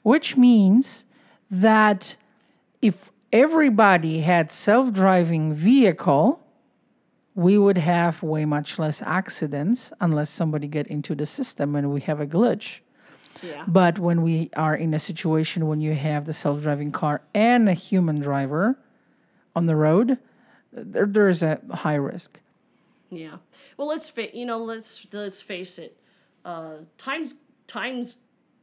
which 0.04 0.38
means 0.38 1.06
that 1.50 2.16
if 2.82 3.12
everybody 3.32 4.22
had 4.22 4.52
self-driving 4.52 5.54
vehicle 5.54 6.40
we 7.36 7.58
would 7.58 7.78
have 7.78 8.22
way 8.22 8.44
much 8.44 8.78
less 8.78 9.02
accidents 9.02 9.94
unless 10.02 10.30
somebody 10.30 10.68
get 10.68 10.86
into 10.88 11.16
the 11.16 11.26
system 11.26 11.74
and 11.74 11.90
we 11.90 12.02
have 12.02 12.20
a 12.20 12.28
glitch 12.28 12.80
yeah, 13.42 13.64
but 13.68 14.00
when 14.00 14.22
we 14.22 14.50
are 14.56 14.76
in 14.76 14.94
a 14.94 15.00
situation 15.00 15.68
when 15.68 15.82
you 15.82 15.94
have 15.94 16.26
the 16.26 16.34
self-driving 16.34 16.92
car 16.92 17.22
and 17.34 17.70
a 17.70 17.74
human 17.74 18.20
driver 18.20 18.78
on 19.56 19.66
the 19.66 19.76
road 19.76 20.18
there, 20.72 21.06
there 21.06 21.30
is 21.30 21.42
a 21.44 21.60
high 21.72 21.96
risk 21.96 22.40
yeah. 23.10 23.38
Well, 23.78 23.88
let's 23.88 24.10
fa- 24.10 24.36
you 24.36 24.46
know 24.46 24.60
let's 24.60 25.06
let's 25.12 25.42
face 25.42 25.80
it. 25.80 25.98
Uh, 26.46 26.78
times 26.98 27.36
times 27.68 28.18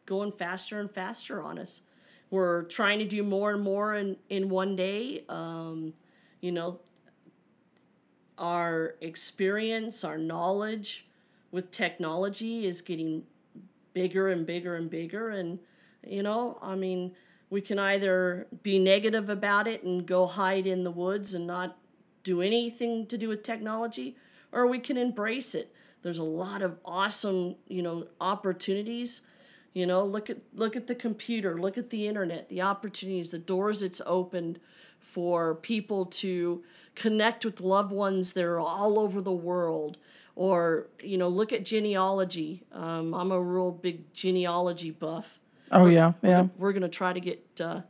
going 0.07 0.33
faster 0.33 0.81
and 0.81 0.91
faster 0.91 1.43
on 1.43 1.59
us. 1.59 1.83
We're 2.31 2.65
trying 2.65 2.99
to 3.01 3.05
do 3.05 3.23
more 3.23 3.53
and 3.53 3.63
more 3.63 3.95
in 3.95 4.17
in 4.29 4.49
one 4.49 4.77
day. 4.77 5.25
Um, 5.29 5.95
you 6.41 6.53
know, 6.53 6.81
our 8.39 8.95
experience, 9.01 10.05
our 10.05 10.19
knowledge 10.19 11.07
with 11.51 11.71
technology 11.71 12.67
is 12.67 12.83
getting 12.83 13.25
bigger 13.97 14.29
and 14.29 14.45
bigger 14.45 14.77
and 14.77 14.91
bigger. 14.91 15.31
And, 15.31 15.59
you 16.07 16.23
know, 16.23 16.59
I 16.61 16.75
mean, 16.75 17.13
we 17.49 17.63
can 17.63 17.79
either 17.79 18.47
be 18.63 18.79
negative 18.79 19.31
about 19.31 19.67
it 19.67 19.85
and 19.85 20.07
go 20.07 20.27
hide 20.27 20.67
in 20.67 20.85
the 20.85 20.91
woods 20.91 21.33
and 21.33 21.47
not 21.47 21.79
do 22.23 22.43
anything 22.43 23.07
to 23.07 23.17
do 23.17 23.31
with 23.31 23.43
technology, 23.43 24.15
or 24.53 24.67
we 24.67 24.81
can 24.81 24.99
embrace 24.99 25.55
it. 25.55 25.73
There's 26.03 26.19
a 26.19 26.25
lot 26.25 26.61
of 26.61 26.77
awesome, 26.85 27.55
you 27.69 27.81
know, 27.81 28.07
opportunities. 28.21 29.23
You 29.73 29.87
know, 29.87 30.05
look 30.05 30.29
at 30.29 30.39
look 30.53 30.77
at 30.77 30.89
the 30.89 30.95
computer, 30.95 31.59
look 31.59 31.79
at 31.79 31.89
the 31.89 32.07
internet, 32.07 32.51
the 32.51 32.61
opportunities, 32.61 33.31
the 33.31 33.39
doors 33.39 33.81
it's 33.81 34.03
opened 34.05 34.61
for 35.01 35.55
people 35.55 36.05
to 36.07 36.63
connect 36.95 37.47
with 37.47 37.63
loved 37.63 37.93
ones 37.93 38.35
that 38.35 38.45
are 38.45 38.61
all 38.61 38.99
over 38.99 39.23
the 39.23 39.33
world. 39.33 39.97
Or, 40.37 40.89
you 41.03 41.17
know, 41.17 41.29
look 41.29 41.53
at 41.55 41.65
genealogy. 41.65 42.63
Um, 42.71 43.15
I'm 43.15 43.33
a 43.33 43.41
real 43.41 43.73
big 43.73 44.13
genealogy 44.13 44.91
buff. 44.91 45.39
oh 45.73 45.87
yeah 45.87 46.13
yeah 46.23 46.47
We're 46.59 46.73
going 46.73 46.83
to 46.83 46.89
try 46.91 47.13
to 47.15 47.21
get 47.21 47.43
uh, 47.61 47.81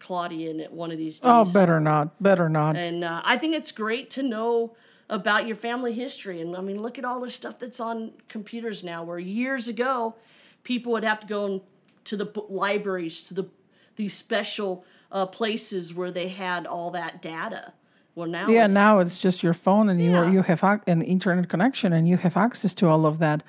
Claudia 0.00 0.50
in 0.50 0.58
it 0.60 0.72
one 0.72 0.90
of 0.90 0.98
these 0.98 1.20
days. 1.20 1.30
oh 1.30 1.44
better 1.52 1.78
not 1.80 2.20
better 2.20 2.48
not 2.48 2.76
And 2.76 3.04
uh, 3.04 3.22
I 3.24 3.38
think 3.38 3.54
it's 3.54 3.70
great 3.72 4.10
to 4.10 4.22
know 4.22 4.74
about 5.08 5.46
your 5.46 5.56
family 5.56 5.92
history. 5.92 6.40
And 6.40 6.56
I 6.56 6.60
mean, 6.60 6.82
look 6.82 6.98
at 6.98 7.04
all 7.04 7.20
the 7.20 7.30
stuff 7.30 7.58
that's 7.60 7.78
on 7.80 8.12
computers 8.28 8.82
now, 8.82 9.04
where 9.04 9.18
years 9.18 9.68
ago, 9.68 10.16
people 10.64 10.90
would 10.92 11.04
have 11.04 11.20
to 11.20 11.26
go 11.26 11.62
to 12.04 12.16
the 12.16 12.24
b- 12.24 12.42
libraries, 12.48 13.22
to 13.24 13.34
the 13.34 13.44
these 13.96 14.14
special 14.16 14.84
uh, 15.12 15.26
places 15.26 15.94
where 15.94 16.10
they 16.10 16.28
had 16.28 16.66
all 16.66 16.90
that 16.90 17.22
data. 17.22 17.72
Well, 18.14 18.28
now 18.28 18.48
Yeah, 18.48 18.66
it's, 18.66 18.74
now 18.74 18.98
it's 18.98 19.18
just 19.18 19.42
your 19.42 19.54
phone 19.54 19.88
and 19.88 20.00
you 20.00 20.10
Yeah. 20.10 20.30
you 20.30 20.42
have 20.42 20.62
an 20.86 21.02
internet 21.02 21.48
connection 21.48 21.92
and 21.92 22.06
you 22.08 22.16
have 22.18 22.36
access 22.36 22.74
to 22.74 22.88
all 22.88 23.06
of 23.06 23.18
that. 23.18 23.42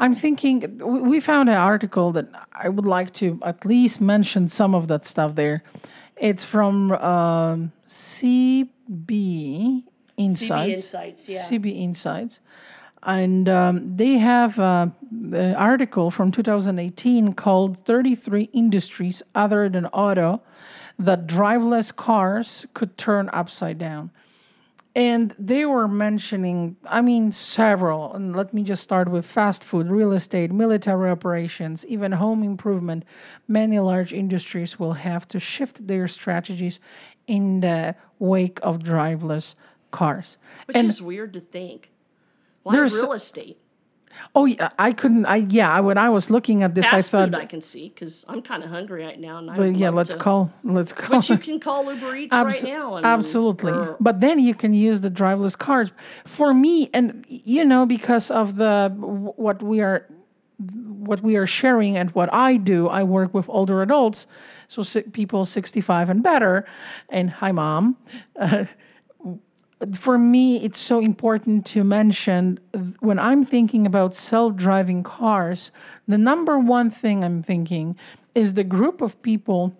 I'm 0.00 0.14
thinking 0.14 0.78
we 1.10 1.20
found 1.20 1.48
an 1.48 1.56
article 1.56 2.12
that 2.12 2.26
I 2.52 2.68
would 2.68 2.86
like 2.86 3.12
to 3.14 3.38
at 3.42 3.64
least 3.64 4.00
mention 4.00 4.48
some 4.48 4.74
of 4.74 4.88
that 4.88 5.04
stuff 5.04 5.34
there. 5.36 5.62
It's 6.16 6.44
from 6.44 6.92
um, 6.92 7.72
CB 7.86 9.82
Insights. 10.16 10.72
Insights, 10.72 11.28
yeah. 11.28 11.42
CB 11.42 11.76
Insights. 11.76 12.40
And 13.04 13.48
um, 13.48 13.96
they 13.96 14.18
have 14.18 14.58
uh, 14.58 14.88
the 15.10 15.54
article 15.54 16.10
from 16.10 16.32
2018 16.32 17.34
called 17.34 17.84
33 17.84 18.44
Industries 18.52 19.22
Other 19.34 19.68
Than 19.68 19.86
Auto 19.86 20.42
That 20.98 21.26
Driveless 21.26 21.94
Cars 21.94 22.66
Could 22.72 22.96
Turn 22.96 23.28
Upside 23.32 23.78
Down. 23.78 24.10
And 24.96 25.34
they 25.38 25.66
were 25.66 25.88
mentioning, 25.88 26.76
I 26.84 27.00
mean, 27.00 27.32
several. 27.32 28.14
And 28.14 28.34
let 28.34 28.54
me 28.54 28.62
just 28.62 28.82
start 28.82 29.10
with 29.10 29.26
fast 29.26 29.64
food, 29.64 29.88
real 29.88 30.12
estate, 30.12 30.52
military 30.52 31.10
operations, 31.10 31.84
even 31.86 32.12
home 32.12 32.44
improvement. 32.44 33.04
Many 33.48 33.80
large 33.80 34.12
industries 34.12 34.78
will 34.78 34.92
have 34.92 35.26
to 35.28 35.40
shift 35.40 35.88
their 35.88 36.06
strategies 36.06 36.78
in 37.26 37.60
the 37.60 37.96
wake 38.20 38.60
of 38.62 38.78
driveless 38.78 39.56
cars. 39.90 40.38
which 40.66 40.76
and 40.76 40.88
is 40.88 41.02
weird 41.02 41.32
to 41.32 41.40
think. 41.40 41.90
Why 42.64 42.74
There's- 42.74 42.92
real 42.94 43.12
estate? 43.12 43.58
oh, 44.34 44.44
yeah, 44.46 44.70
I 44.78 44.92
couldn't. 44.92 45.26
I 45.26 45.36
yeah, 45.36 45.70
I- 45.72 45.80
when 45.80 45.98
I 45.98 46.08
was 46.08 46.30
looking 46.30 46.62
at 46.62 46.74
this, 46.74 46.86
I 46.92 47.02
thought, 47.02 47.34
I 47.34 47.46
can 47.46 47.60
see 47.62 47.88
because 47.90 48.24
I'm 48.28 48.42
kind 48.42 48.62
of 48.64 48.70
hungry 48.70 49.04
right 49.04 49.18
now, 49.20 49.38
and 49.38 49.50
I 49.50 49.56
but 49.56 49.76
yeah, 49.76 49.90
let's 49.90 50.10
to- 50.10 50.16
call, 50.16 50.52
let's 50.64 50.92
call. 50.92 51.18
But 51.20 51.28
you 51.28 51.38
can 51.48 51.60
call 51.60 51.92
Uber 51.92 52.16
Eats 52.16 52.32
right 52.34 52.62
now. 52.64 52.96
And, 52.96 53.04
Absolutely. 53.06 53.72
or- 53.72 53.96
But 54.00 54.20
then 54.20 54.38
you 54.38 54.54
can 54.54 54.72
use 54.72 55.00
the 55.02 55.10
driverless 55.10 55.58
cars. 55.58 55.92
For 56.24 56.54
me, 56.54 56.90
and 56.94 57.24
you 57.28 57.64
know, 57.64 57.86
because 57.86 58.30
of 58.30 58.56
the 58.56 58.92
what 58.96 59.62
we 59.62 59.80
are 59.80 60.06
what 60.58 61.20
we 61.22 61.36
are 61.36 61.46
sharing 61.46 61.96
and 61.96 62.10
what 62.12 62.32
I 62.32 62.56
do, 62.56 62.88
I 62.88 63.02
work 63.02 63.34
with 63.34 63.46
older 63.48 63.82
adults, 63.82 64.26
so 64.68 64.82
people 65.12 65.44
65 65.44 66.08
and 66.08 66.22
better. 66.22 66.64
And 67.10 67.28
hi, 67.30 67.52
mom. 67.52 67.96
Uh, 68.38 68.64
for 69.92 70.16
me, 70.18 70.64
it's 70.64 70.78
so 70.78 71.00
important 71.00 71.66
to 71.66 71.84
mention 71.84 72.58
when 73.00 73.18
I'm 73.18 73.44
thinking 73.44 73.86
about 73.86 74.14
self 74.14 74.56
driving 74.56 75.02
cars, 75.02 75.70
the 76.06 76.18
number 76.18 76.58
one 76.58 76.90
thing 76.90 77.24
I'm 77.24 77.42
thinking 77.42 77.96
is 78.34 78.54
the 78.54 78.64
group 78.64 79.00
of 79.00 79.20
people 79.22 79.74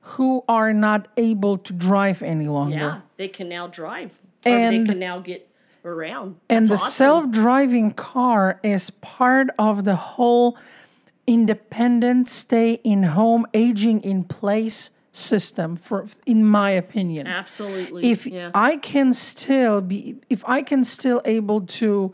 who 0.00 0.44
are 0.48 0.72
not 0.72 1.08
able 1.16 1.58
to 1.58 1.72
drive 1.72 2.22
any 2.22 2.48
longer. 2.48 2.76
yeah, 2.76 3.00
they 3.16 3.28
can 3.28 3.48
now 3.48 3.66
drive, 3.66 4.10
And- 4.44 4.86
they 4.86 4.90
can 4.92 4.98
now 5.00 5.18
get 5.18 5.48
around. 5.84 6.36
And 6.48 6.68
the 6.68 6.74
awesome. 6.74 6.90
self 6.90 7.30
driving 7.30 7.92
car 7.92 8.60
is 8.62 8.90
part 8.90 9.48
of 9.58 9.84
the 9.84 9.96
whole 9.96 10.56
independent 11.26 12.28
stay 12.28 12.74
in 12.84 13.02
home, 13.02 13.46
aging 13.52 14.00
in 14.02 14.24
place 14.24 14.90
system, 15.16 15.76
for, 15.76 16.06
in 16.26 16.44
my 16.44 16.70
opinion. 16.70 17.26
absolutely. 17.26 18.10
if 18.10 18.26
yeah. 18.26 18.50
I 18.54 18.76
can 18.76 19.12
still 19.12 19.80
be, 19.80 20.16
if 20.28 20.44
I 20.46 20.62
can 20.62 20.84
still 20.84 21.22
able 21.24 21.62
to 21.62 22.12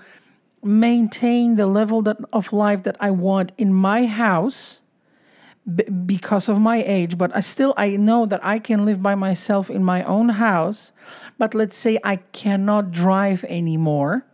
maintain 0.63 1.57
the 1.57 1.67
level 1.67 2.03
that, 2.03 2.19
of 2.33 2.53
life 2.53 2.85
that 2.85 2.97
I 3.01 3.11
want 3.11 3.53
in 3.59 3.75
my 3.75 4.07
house 4.07 4.81
b- 5.75 5.85
because 5.85 6.49
of 6.49 6.61
my 6.61 6.83
age, 6.83 7.19
but 7.19 7.35
I 7.35 7.41
still 7.41 7.75
I 7.77 7.97
know 7.97 8.27
that 8.27 8.45
I 8.45 8.59
can 8.59 8.85
live 8.85 9.03
by 9.03 9.17
myself 9.17 9.69
in 9.69 9.83
my 9.83 10.05
own 10.05 10.31
house. 10.31 10.93
But 11.39 11.55
let's 11.55 11.77
say 11.77 11.99
I 12.05 12.17
cannot 12.17 12.93
drive 12.93 13.45
anymore. 13.45 14.25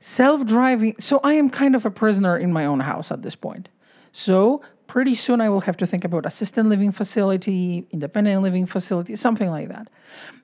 Self-driving, 0.00 0.96
so 1.00 1.20
I 1.22 1.34
am 1.34 1.50
kind 1.50 1.74
of 1.74 1.84
a 1.84 1.90
prisoner 1.90 2.36
in 2.36 2.52
my 2.52 2.64
own 2.64 2.80
house 2.80 3.10
at 3.10 3.22
this 3.22 3.36
point. 3.36 3.68
So 4.12 4.62
pretty 4.96 5.14
soon 5.14 5.42
I 5.42 5.50
will 5.50 5.60
have 5.60 5.76
to 5.76 5.86
think 5.86 6.04
about 6.04 6.24
assisted 6.24 6.64
living 6.64 6.90
facility, 6.90 7.86
independent 7.90 8.40
living 8.40 8.64
facility, 8.64 9.14
something 9.14 9.50
like 9.50 9.68
that. 9.68 9.90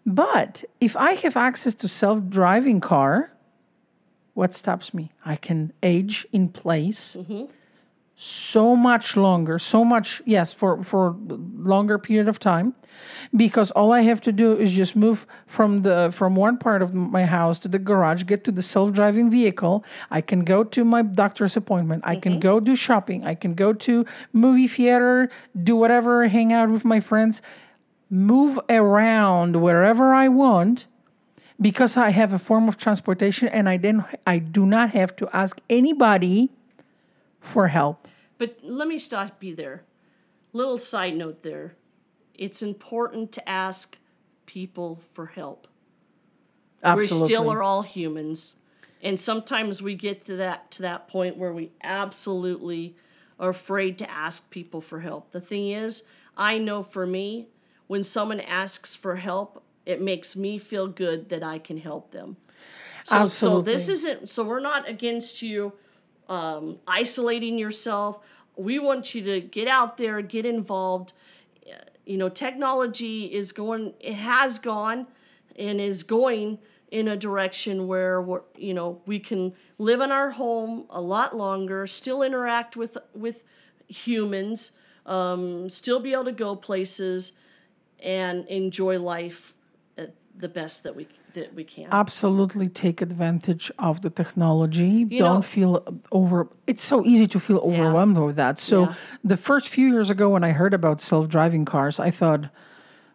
But 0.04 0.62
if 0.78 0.94
I 0.94 1.12
have 1.12 1.38
access 1.38 1.74
to 1.76 1.88
self-driving 1.88 2.80
car, 2.80 3.32
what 4.34 4.52
stops 4.52 4.92
me? 4.92 5.10
I 5.24 5.36
can 5.36 5.72
age 5.82 6.26
in 6.32 6.50
place 6.50 7.16
mm-hmm. 7.18 7.44
So 8.24 8.76
much 8.76 9.16
longer, 9.16 9.58
so 9.58 9.84
much 9.84 10.22
yes, 10.24 10.52
for 10.52 10.80
for 10.84 11.16
longer 11.56 11.98
period 11.98 12.28
of 12.28 12.38
time, 12.38 12.72
because 13.34 13.72
all 13.72 13.92
I 13.92 14.02
have 14.02 14.20
to 14.20 14.30
do 14.30 14.56
is 14.56 14.70
just 14.70 14.94
move 14.94 15.26
from 15.44 15.82
the 15.82 16.12
from 16.14 16.36
one 16.36 16.56
part 16.56 16.82
of 16.82 16.94
my 16.94 17.24
house 17.24 17.58
to 17.60 17.68
the 17.68 17.80
garage, 17.80 18.22
get 18.22 18.44
to 18.44 18.52
the 18.52 18.62
self-driving 18.62 19.28
vehicle. 19.28 19.84
I 20.08 20.20
can 20.20 20.44
go 20.44 20.62
to 20.62 20.84
my 20.84 21.02
doctor's 21.02 21.56
appointment. 21.56 22.04
I 22.06 22.14
can 22.14 22.34
mm-hmm. 22.34 22.40
go 22.40 22.60
do 22.60 22.76
shopping. 22.76 23.24
I 23.24 23.34
can 23.34 23.54
go 23.54 23.72
to 23.72 24.06
movie 24.32 24.68
theater, 24.68 25.28
do 25.60 25.74
whatever, 25.74 26.28
hang 26.28 26.52
out 26.52 26.70
with 26.70 26.84
my 26.84 27.00
friends, 27.00 27.42
move 28.08 28.56
around 28.68 29.56
wherever 29.56 30.14
I 30.14 30.28
want 30.28 30.86
because 31.60 31.96
I 31.96 32.10
have 32.10 32.32
a 32.32 32.38
form 32.38 32.68
of 32.68 32.76
transportation 32.76 33.48
and 33.48 33.68
I 33.68 33.78
didn't 33.78 34.04
I 34.24 34.38
do 34.38 34.64
not 34.64 34.90
have 34.90 35.16
to 35.16 35.28
ask 35.32 35.60
anybody 35.68 36.50
for 37.40 37.66
help. 37.66 38.06
But 38.42 38.56
let 38.64 38.88
me 38.88 38.98
stop 38.98 39.44
you 39.44 39.54
there. 39.54 39.84
Little 40.52 40.76
side 40.76 41.14
note 41.16 41.44
there. 41.44 41.76
It's 42.34 42.60
important 42.60 43.30
to 43.30 43.48
ask 43.48 43.96
people 44.46 45.00
for 45.14 45.26
help. 45.26 45.68
Absolutely. 46.82 47.20
We 47.20 47.26
still 47.28 47.52
are 47.52 47.62
all 47.62 47.82
humans. 47.82 48.56
And 49.00 49.20
sometimes 49.20 49.80
we 49.80 49.94
get 49.94 50.26
to 50.26 50.34
that 50.38 50.72
to 50.72 50.82
that 50.82 51.06
point 51.06 51.36
where 51.36 51.52
we 51.52 51.70
absolutely 51.84 52.96
are 53.38 53.50
afraid 53.50 53.96
to 53.98 54.10
ask 54.10 54.50
people 54.50 54.80
for 54.80 54.98
help. 54.98 55.30
The 55.30 55.40
thing 55.40 55.70
is, 55.70 56.02
I 56.36 56.58
know 56.58 56.82
for 56.82 57.06
me, 57.06 57.46
when 57.86 58.02
someone 58.02 58.40
asks 58.40 58.96
for 58.96 59.14
help, 59.14 59.62
it 59.86 60.02
makes 60.02 60.34
me 60.34 60.58
feel 60.58 60.88
good 60.88 61.28
that 61.28 61.44
I 61.44 61.60
can 61.60 61.76
help 61.76 62.10
them. 62.10 62.38
So, 63.04 63.28
so 63.28 63.60
this 63.62 63.88
isn't 63.88 64.28
so 64.28 64.42
we're 64.42 64.58
not 64.58 64.88
against 64.88 65.42
you 65.42 65.74
um, 66.28 66.78
isolating 66.86 67.58
yourself. 67.58 68.18
We 68.56 68.78
want 68.78 69.14
you 69.14 69.22
to 69.24 69.40
get 69.40 69.68
out 69.68 69.96
there, 69.96 70.20
get 70.22 70.46
involved. 70.46 71.12
You 72.04 72.16
know, 72.16 72.28
technology 72.28 73.26
is 73.26 73.52
going, 73.52 73.94
it 74.00 74.14
has 74.14 74.58
gone 74.58 75.06
and 75.56 75.80
is 75.80 76.02
going 76.02 76.58
in 76.90 77.08
a 77.08 77.16
direction 77.16 77.86
where 77.86 78.24
you 78.56 78.74
know, 78.74 79.00
we 79.06 79.18
can 79.18 79.54
live 79.78 80.00
in 80.00 80.10
our 80.10 80.30
home 80.30 80.84
a 80.90 81.00
lot 81.00 81.36
longer, 81.36 81.86
still 81.86 82.22
interact 82.22 82.76
with 82.76 82.98
with 83.14 83.42
humans, 83.88 84.72
um, 85.06 85.70
still 85.70 86.00
be 86.00 86.12
able 86.12 86.24
to 86.24 86.32
go 86.32 86.54
places 86.56 87.32
and 88.00 88.46
enjoy 88.48 88.98
life 88.98 89.54
the 90.38 90.48
best 90.48 90.82
that 90.82 90.94
we 90.96 91.06
that 91.34 91.54
we 91.54 91.64
can. 91.64 91.88
absolutely 91.92 92.68
take 92.68 93.00
advantage 93.00 93.72
of 93.78 94.02
the 94.02 94.10
technology. 94.10 95.06
You 95.10 95.18
Don't 95.18 95.36
know- 95.36 95.42
feel 95.42 95.82
over 96.10 96.48
it's 96.66 96.82
so 96.82 97.04
easy 97.06 97.26
to 97.28 97.40
feel 97.40 97.58
overwhelmed 97.58 98.18
with 98.18 98.36
that. 98.36 98.58
So 98.58 98.82
Yeah. 98.82 98.94
the 99.24 99.36
first 99.38 99.68
few 99.68 99.88
years 99.88 100.10
ago 100.10 100.28
when 100.30 100.44
I 100.44 100.50
heard 100.52 100.74
about 100.74 101.00
self-driving 101.00 101.64
cars, 101.64 101.98
I 101.98 102.10
thought, 102.10 102.50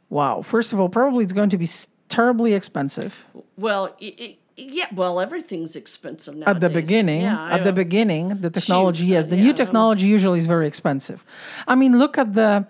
wow, 0.10 0.42
first 0.42 0.74
of 0.74 0.80
all, 0.80 0.90
probably 0.90 1.24
it's 1.26 1.34
going 1.34 1.50
to 1.52 1.58
be 1.58 1.68
terribly 2.10 2.54
expensive. 2.54 3.14
Well, 3.58 3.96
it, 4.00 4.20
it, 4.20 4.38
yeah. 4.58 4.88
Well, 4.94 5.20
everything's 5.20 5.76
expensive 5.76 6.36
nowadays. 6.36 6.56
at 6.56 6.62
the 6.62 6.70
beginning 6.82 7.22
Yeah, 7.22 7.54
at 7.56 7.64
the 7.64 7.72
beginning 7.74 8.30
the 8.42 8.50
technology 8.50 9.06
yes 9.06 9.26
the 9.28 9.36
yeah, 9.38 9.44
new 9.44 9.54
technology 9.54 10.08
usually 10.08 10.40
is 10.40 10.48
very 10.48 10.68
expensive 10.68 11.24
i 11.68 11.76
mean 11.76 12.00
look 12.00 12.18
at 12.18 12.34
the 12.34 12.66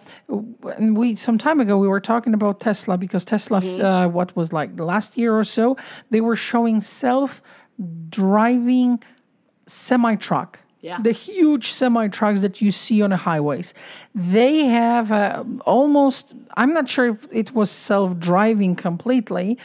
and 0.78 0.98
we 0.98 1.16
some 1.16 1.38
time 1.38 1.60
ago 1.62 1.78
we 1.78 1.88
were 1.88 2.02
talking 2.02 2.34
about 2.34 2.60
tesla 2.60 2.98
because 2.98 3.24
tesla 3.26 3.62
Mm-hmm. 3.62 3.86
uh, 3.86 4.08
what 4.18 4.36
was 4.36 4.52
like 4.52 4.78
last 4.80 5.18
year 5.18 5.34
or 5.42 5.44
so 5.46 5.78
they 6.12 6.22
were 6.22 6.36
showing 6.36 6.82
self 6.82 7.42
driving 8.10 9.02
semi 9.66 10.16
truck 10.16 10.60
Yeah. 10.88 11.02
the 11.02 11.12
huge 11.12 11.66
semi 11.72 12.08
trucks 12.08 12.40
that 12.46 12.62
you 12.62 12.72
see 12.72 13.02
on 13.02 13.10
the 13.10 13.18
highways 13.18 13.74
they 14.16 14.54
have 14.66 15.12
uh, 15.12 15.44
almost 15.66 16.34
i'm 16.56 16.72
not 16.74 16.88
sure 16.88 17.08
if 17.10 17.28
it 17.32 17.54
was 17.54 17.70
self-driving 17.70 18.74
completely 18.78 19.58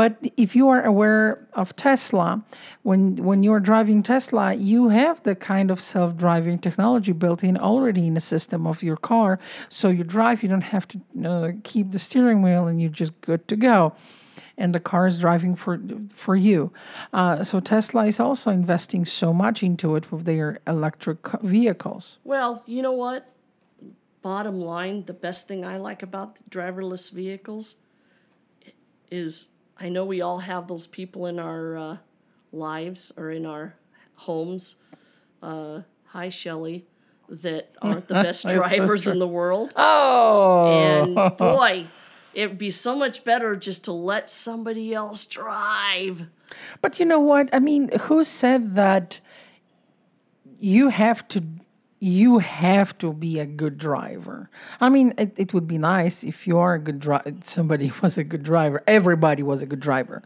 but 0.00 0.16
if 0.38 0.56
you 0.56 0.70
are 0.70 0.82
aware 0.82 1.46
of 1.52 1.76
tesla 1.76 2.42
when 2.88 3.16
when 3.16 3.42
you're 3.42 3.60
driving 3.60 4.02
tesla 4.02 4.54
you 4.54 4.88
have 4.88 5.22
the 5.24 5.34
kind 5.34 5.70
of 5.70 5.78
self-driving 5.78 6.58
technology 6.58 7.12
built 7.12 7.44
in 7.44 7.58
already 7.58 8.06
in 8.06 8.14
the 8.14 8.20
system 8.34 8.66
of 8.66 8.82
your 8.82 8.96
car 8.96 9.38
so 9.68 9.90
you 9.90 10.04
drive 10.04 10.42
you 10.42 10.48
don't 10.48 10.68
have 10.76 10.86
to 10.88 10.96
uh, 11.32 11.52
keep 11.64 11.90
the 11.90 11.98
steering 11.98 12.40
wheel 12.40 12.66
and 12.66 12.80
you're 12.80 12.98
just 13.02 13.12
good 13.20 13.46
to 13.46 13.56
go 13.56 13.92
and 14.62 14.72
the 14.72 14.80
car 14.80 15.08
is 15.08 15.18
driving 15.18 15.56
for 15.56 15.80
for 16.14 16.36
you. 16.36 16.72
Uh, 17.12 17.42
so 17.42 17.58
Tesla 17.60 18.06
is 18.06 18.20
also 18.20 18.50
investing 18.50 19.04
so 19.04 19.32
much 19.32 19.62
into 19.62 19.96
it 19.96 20.04
with 20.12 20.24
their 20.24 20.60
electric 20.66 21.18
vehicles. 21.42 22.18
Well, 22.22 22.62
you 22.64 22.80
know 22.80 22.92
what? 22.92 23.26
Bottom 24.22 24.60
line, 24.60 25.04
the 25.06 25.12
best 25.26 25.48
thing 25.48 25.64
I 25.64 25.78
like 25.78 26.00
about 26.04 26.38
driverless 26.48 27.10
vehicles 27.10 27.74
is 29.10 29.48
I 29.76 29.88
know 29.88 30.04
we 30.04 30.20
all 30.22 30.38
have 30.38 30.68
those 30.68 30.86
people 30.86 31.26
in 31.26 31.40
our 31.40 31.76
uh, 31.76 31.96
lives 32.52 33.10
or 33.16 33.32
in 33.32 33.44
our 33.44 33.74
homes. 34.14 34.76
Uh, 35.42 35.80
hi, 36.04 36.28
Shelley, 36.30 36.86
that 37.28 37.72
aren't 37.82 38.06
the 38.06 38.14
best 38.28 38.46
drivers 38.46 39.00
sister. 39.00 39.12
in 39.12 39.18
the 39.18 39.26
world. 39.26 39.72
Oh, 39.74 40.70
And 40.70 41.14
boy, 41.36 41.88
it'd 42.34 42.58
be 42.58 42.70
so 42.70 42.96
much 42.96 43.24
better 43.24 43.56
just 43.56 43.84
to 43.84 43.92
let 43.92 44.30
somebody 44.30 44.94
else 44.94 45.26
drive. 45.26 46.26
But 46.80 46.98
you 46.98 47.04
know 47.04 47.20
what? 47.20 47.48
I 47.52 47.58
mean, 47.58 47.90
who 48.02 48.24
said 48.24 48.74
that 48.74 49.20
you 50.60 50.88
have 50.88 51.26
to 51.28 51.42
you 51.98 52.40
have 52.40 52.98
to 52.98 53.12
be 53.12 53.38
a 53.38 53.46
good 53.46 53.78
driver? 53.78 54.50
I 54.80 54.88
mean, 54.88 55.14
it, 55.16 55.34
it 55.36 55.54
would 55.54 55.68
be 55.68 55.78
nice 55.78 56.24
if 56.24 56.48
you 56.48 56.58
are 56.58 56.74
a 56.74 56.78
good 56.80 56.98
driver. 56.98 57.32
Somebody 57.44 57.92
was 58.02 58.18
a 58.18 58.24
good 58.24 58.42
driver. 58.42 58.82
Everybody 58.86 59.42
was 59.42 59.62
a 59.62 59.66
good 59.66 59.80
driver, 59.80 60.22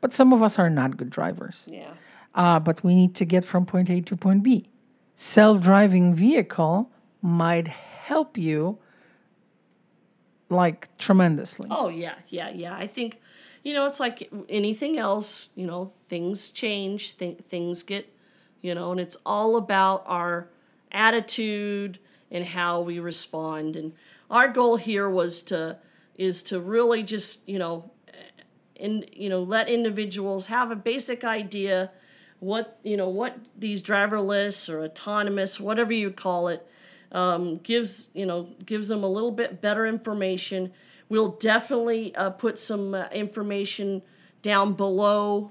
but 0.00 0.12
some 0.12 0.32
of 0.32 0.42
us 0.42 0.58
are 0.58 0.70
not 0.70 0.96
good 0.96 1.10
drivers. 1.10 1.66
Yeah. 1.70 1.94
Uh, 2.34 2.60
but 2.60 2.84
we 2.84 2.94
need 2.94 3.14
to 3.16 3.24
get 3.24 3.44
from 3.44 3.66
point 3.66 3.90
A 3.90 4.00
to 4.02 4.16
point 4.16 4.42
B. 4.42 4.68
Self-driving 5.14 6.14
vehicle 6.14 6.90
might 7.22 7.68
help 7.68 8.36
you 8.36 8.78
like 10.48 10.96
tremendously. 10.98 11.68
Oh 11.70 11.88
yeah, 11.88 12.14
yeah, 12.28 12.50
yeah. 12.50 12.74
I 12.74 12.86
think, 12.86 13.20
you 13.62 13.74
know, 13.74 13.86
it's 13.86 14.00
like 14.00 14.30
anything 14.48 14.98
else. 14.98 15.50
You 15.54 15.66
know, 15.66 15.92
things 16.08 16.50
change, 16.50 17.18
th- 17.18 17.38
things 17.50 17.82
get, 17.82 18.12
you 18.62 18.74
know, 18.74 18.92
and 18.92 19.00
it's 19.00 19.16
all 19.26 19.56
about 19.56 20.04
our 20.06 20.48
attitude 20.92 21.98
and 22.30 22.44
how 22.44 22.80
we 22.80 22.98
respond. 22.98 23.76
And 23.76 23.92
our 24.30 24.48
goal 24.48 24.76
here 24.76 25.08
was 25.08 25.42
to 25.42 25.78
is 26.16 26.42
to 26.44 26.60
really 26.60 27.02
just 27.02 27.40
you 27.48 27.58
know, 27.58 27.90
and 28.78 29.04
you 29.12 29.28
know, 29.28 29.42
let 29.42 29.68
individuals 29.68 30.46
have 30.46 30.70
a 30.70 30.76
basic 30.76 31.24
idea 31.24 31.90
what 32.38 32.78
you 32.82 32.96
know 32.96 33.08
what 33.08 33.36
these 33.58 33.82
driverless 33.82 34.68
or 34.68 34.84
autonomous, 34.84 35.58
whatever 35.58 35.92
you 35.92 36.10
call 36.10 36.48
it, 36.48 36.66
um, 37.16 37.56
gives 37.58 38.08
you 38.12 38.26
know 38.26 38.48
gives 38.64 38.86
them 38.88 39.02
a 39.02 39.08
little 39.08 39.32
bit 39.32 39.60
better 39.60 39.86
information. 39.86 40.72
We'll 41.08 41.30
definitely 41.30 42.14
uh, 42.14 42.30
put 42.30 42.58
some 42.58 42.94
uh, 42.94 43.08
information 43.08 44.02
down 44.42 44.74
below. 44.74 45.50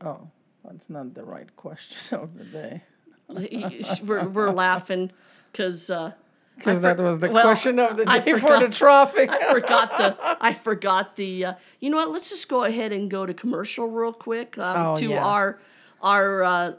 Oh, 0.02 0.28
that's 0.66 0.90
not 0.90 1.14
the 1.14 1.24
right 1.24 1.56
question 1.56 2.20
of 2.20 2.38
the 2.38 2.44
day. 2.44 2.84
we're, 4.04 4.28
we're 4.28 4.52
laughing 4.52 5.12
because 5.52 5.90
uh, 5.90 6.12
Because 6.58 6.82
that 6.82 7.00
was 7.00 7.20
the 7.20 7.30
well, 7.30 7.44
question 7.44 7.80
of 7.80 7.98
the 7.98 8.06
I 8.08 8.20
day 8.20 8.38
for 8.38 8.60
the 8.60 8.70
traffic. 8.70 9.30
I 9.30 9.52
forgot 9.54 9.98
the. 9.98 10.38
I 10.42 10.54
forgot 10.54 11.16
the. 11.16 11.46
Uh, 11.46 11.54
you 11.80 11.90
know 11.90 11.98
what? 11.98 12.12
Let's 12.12 12.30
just 12.30 12.50
go 12.50 12.64
ahead 12.66 12.92
and 12.92 13.10
go 13.10 13.26
to 13.26 13.34
commercial 13.34 13.88
real 13.88 14.14
quick 14.14 14.58
um, 14.58 14.76
Oh, 14.78 14.96
to 14.98 15.06
yeah. 15.06 15.24
our 15.24 15.60
our 16.02 16.44
uh, 16.44 16.72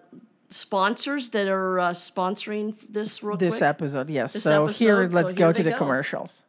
sponsors 0.51 1.31
that 1.31 1.49
are 1.49 1.81
uh, 1.81 1.91
sponsoring 1.91 2.75
this 2.89 3.23
real 3.23 3.37
this 3.37 3.59
quick. 3.59 3.63
episode, 3.63 4.11
yes. 4.11 4.33
This 4.35 4.43
so 4.43 4.67
here, 4.67 5.03
episode, 5.03 5.13
so 5.13 5.17
let's 5.17 5.33
go 5.33 5.47
here 5.47 5.53
to 5.55 5.63
the 5.63 5.71
go. 5.71 5.77
commercials. 5.77 6.43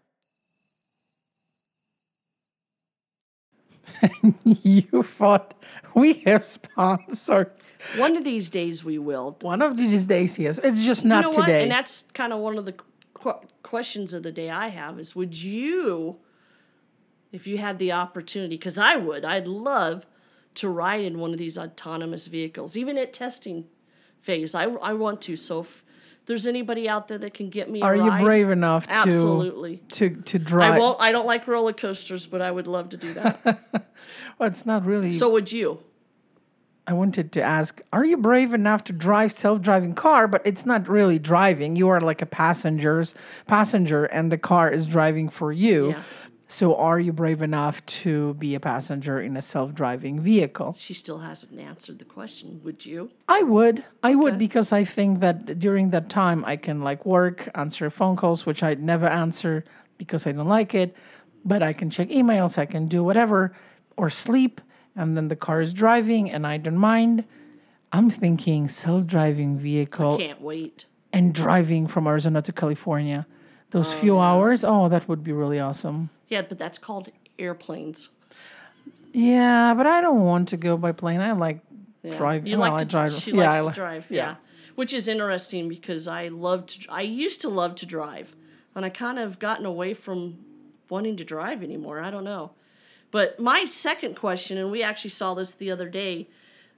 you 4.44 5.04
thought 5.04 5.56
we 5.96 6.14
have 6.26 6.46
sponsors. 6.46 7.74
One 7.96 8.16
of 8.16 8.24
these 8.24 8.50
days 8.50 8.84
we 8.84 8.98
will. 8.98 9.38
One 9.42 9.62
of 9.62 9.78
these 9.78 10.06
days, 10.06 10.38
yes. 10.38 10.60
It's 10.64 10.84
just 10.84 11.04
not 11.06 11.26
you 11.26 11.32
know 11.32 11.38
what? 11.38 11.46
today. 11.46 11.64
And 11.64 11.72
that's 11.72 12.04
kind 12.14 12.34
of 12.34 12.40
one 12.40 12.58
of 12.58 12.66
the 12.66 12.76
qu- 13.14 13.42
questions 13.64 14.14
of 14.14 14.24
the 14.24 14.32
day 14.32 14.50
I 14.50 14.70
have 14.70 15.00
is 15.00 15.16
would 15.16 15.36
you, 15.36 16.18
if 17.32 17.48
you 17.48 17.58
had 17.58 17.80
the 17.80 17.92
opportunity, 17.92 18.56
because 18.56 18.78
I 18.78 18.96
would, 18.96 19.26
I'd 19.26 19.48
love 19.48 20.06
to 20.56 20.70
ride 20.70 21.02
in 21.02 21.20
one 21.20 21.34
of 21.34 21.40
these 21.40 21.58
autonomous 21.58 22.28
vehicles, 22.28 22.78
even 22.78 22.98
at 22.98 23.14
testing 23.14 23.66
phase. 24.28 24.54
I, 24.54 24.66
I 24.66 24.94
want 24.94 25.22
to. 25.22 25.38
So 25.38 25.62
if 25.62 25.84
there's 26.26 26.46
anybody 26.46 26.88
out 26.90 27.08
there 27.08 27.18
that 27.18 27.34
can 27.34 27.50
get 27.50 27.72
me 27.72 27.82
Are 27.82 27.96
you 27.96 28.12
brave 28.20 28.50
enough 28.50 28.86
to 28.86 28.92
Absolutely. 28.92 29.78
to 29.94 30.10
to 30.10 30.38
drive? 30.38 30.74
I 30.74 30.80
won't. 30.80 31.02
I 31.02 31.12
don't 31.14 31.26
like 31.26 31.48
roller 31.48 31.74
coasters, 31.74 32.28
but 32.28 32.42
I 32.42 32.52
would 32.52 32.68
love 32.68 32.90
to 32.90 32.98
do 32.98 33.14
that. 33.16 33.60
Well, 34.40 34.48
it's 34.48 34.66
not 34.68 34.86
really. 34.86 35.16
so 35.16 35.32
would 35.32 35.52
you? 35.52 35.80
I 36.86 36.94
wanted 36.94 37.32
to 37.34 37.42
ask, 37.42 37.82
are 37.92 38.06
you 38.06 38.16
brave 38.16 38.54
enough 38.54 38.84
to 38.86 38.94
drive 38.94 39.32
self-driving 39.32 39.96
car, 39.96 40.28
but 40.28 40.42
it's 40.46 40.66
not 40.66 40.88
really 40.88 41.20
driving. 41.20 41.76
You 41.76 41.90
are 41.90 42.00
like 42.00 42.22
a 42.22 42.26
passenger's 42.28 43.16
passenger 43.48 44.06
and 44.06 44.32
the 44.32 44.38
car 44.38 44.70
is 44.72 44.86
driving 44.86 45.28
for 45.28 45.52
you. 45.52 45.90
Yeah. 45.90 46.04
So 46.50 46.76
are 46.78 46.98
you 47.00 47.12
brave 47.12 47.42
enough 47.42 47.86
to 48.04 48.34
be 48.36 48.56
a 48.56 48.60
passenger 48.60 49.20
in 49.20 49.36
a 49.36 49.42
self-driving 49.42 50.22
vehicle? 50.22 50.78
She 50.80 50.94
still 50.94 51.18
hasn't 51.20 51.60
answered 51.60 52.00
the 52.00 52.06
question. 52.06 52.62
Would 52.64 52.86
you? 52.86 53.12
I 53.28 53.44
would. 53.44 53.84
I 54.02 54.16
would 54.16 54.34
Okay. 54.36 54.38
because 54.40 54.72
I 54.72 54.86
think 54.86 55.20
that 55.20 55.60
during 55.60 55.90
that 55.90 56.10
time 56.10 56.46
I 56.46 56.56
can 56.56 56.82
like 56.82 57.06
work, 57.06 57.50
answer 57.54 57.90
phone 57.90 58.16
calls, 58.16 58.46
which 58.46 58.64
I'd 58.64 58.82
never 58.82 59.08
answer 59.08 59.66
because 59.98 60.26
I 60.26 60.32
don't 60.32 60.48
like 60.48 60.74
it, 60.74 60.96
but 61.44 61.62
I 61.62 61.74
can 61.74 61.90
check 61.90 62.08
emails, 62.10 62.58
I 62.58 62.66
can 62.66 62.88
do 62.88 63.04
whatever 63.04 63.54
or 63.98 64.10
sleep 64.10 64.62
and 64.96 65.18
then 65.18 65.28
the 65.28 65.36
car 65.36 65.60
is 65.62 65.74
driving 65.74 66.32
and 66.32 66.48
I 66.48 66.58
don't 66.58 66.78
mind. 66.78 67.26
I'm 67.92 68.10
thinking 68.10 68.70
self-driving 68.70 69.58
vehicle 69.58 70.16
I 70.16 70.28
Can't 70.28 70.42
wait. 70.42 70.86
and 71.12 71.34
driving 71.34 71.88
from 71.88 72.08
Arizona 72.08 72.42
to 72.42 72.54
California. 72.54 73.28
Those 73.72 73.94
Oh, 73.94 73.98
few 73.98 74.20
hours, 74.20 74.64
oh, 74.64 74.88
that 74.88 75.10
would 75.10 75.24
be 75.26 75.34
really 75.34 75.60
awesome. 75.60 76.10
Yeah, 76.28 76.42
but 76.42 76.58
that's 76.58 76.78
called 76.78 77.10
airplanes. 77.40 78.10
Yeah, 79.14 79.74
but 79.76 79.88
I 79.88 80.02
don't 80.02 80.22
want 80.22 80.50
to 80.50 80.58
go 80.58 80.78
by 80.78 80.92
plane. 80.92 81.22
I 81.22 81.32
like 81.32 81.60
Yeah. 82.04 82.18
driving. 82.18 82.48
You 82.52 82.58
well, 82.60 82.72
like 82.72 82.82
I 82.82 82.84
to 82.84 82.90
drive. 82.90 83.14
She 83.14 83.32
yeah, 83.32 83.60
likes 83.62 83.66
I 83.66 83.70
to 83.70 83.76
drive. 83.76 84.06
yeah. 84.10 84.16
Yeah. 84.18 84.36
Which 84.76 84.94
is 84.94 85.08
interesting 85.08 85.68
because 85.70 86.08
I 86.08 86.28
love 86.28 86.68
to. 86.68 86.80
I 86.90 87.02
used 87.02 87.42
to 87.42 87.50
love 87.50 87.76
to 87.76 87.86
drive, 87.86 88.36
and 88.76 88.86
I 88.86 88.90
kind 88.90 89.18
of 89.18 89.40
gotten 89.40 89.66
away 89.66 89.94
from 89.94 90.38
wanting 90.90 91.18
to 91.18 91.24
drive 91.24 91.64
anymore. 91.64 92.00
I 92.00 92.12
don't 92.12 92.24
know. 92.24 92.52
But 93.10 93.40
my 93.40 93.66
second 93.66 94.16
question, 94.16 94.58
and 94.58 94.70
we 94.72 94.84
actually 94.84 95.10
saw 95.12 95.34
this 95.34 95.54
the 95.54 95.72
other 95.72 95.90
day, 95.90 96.28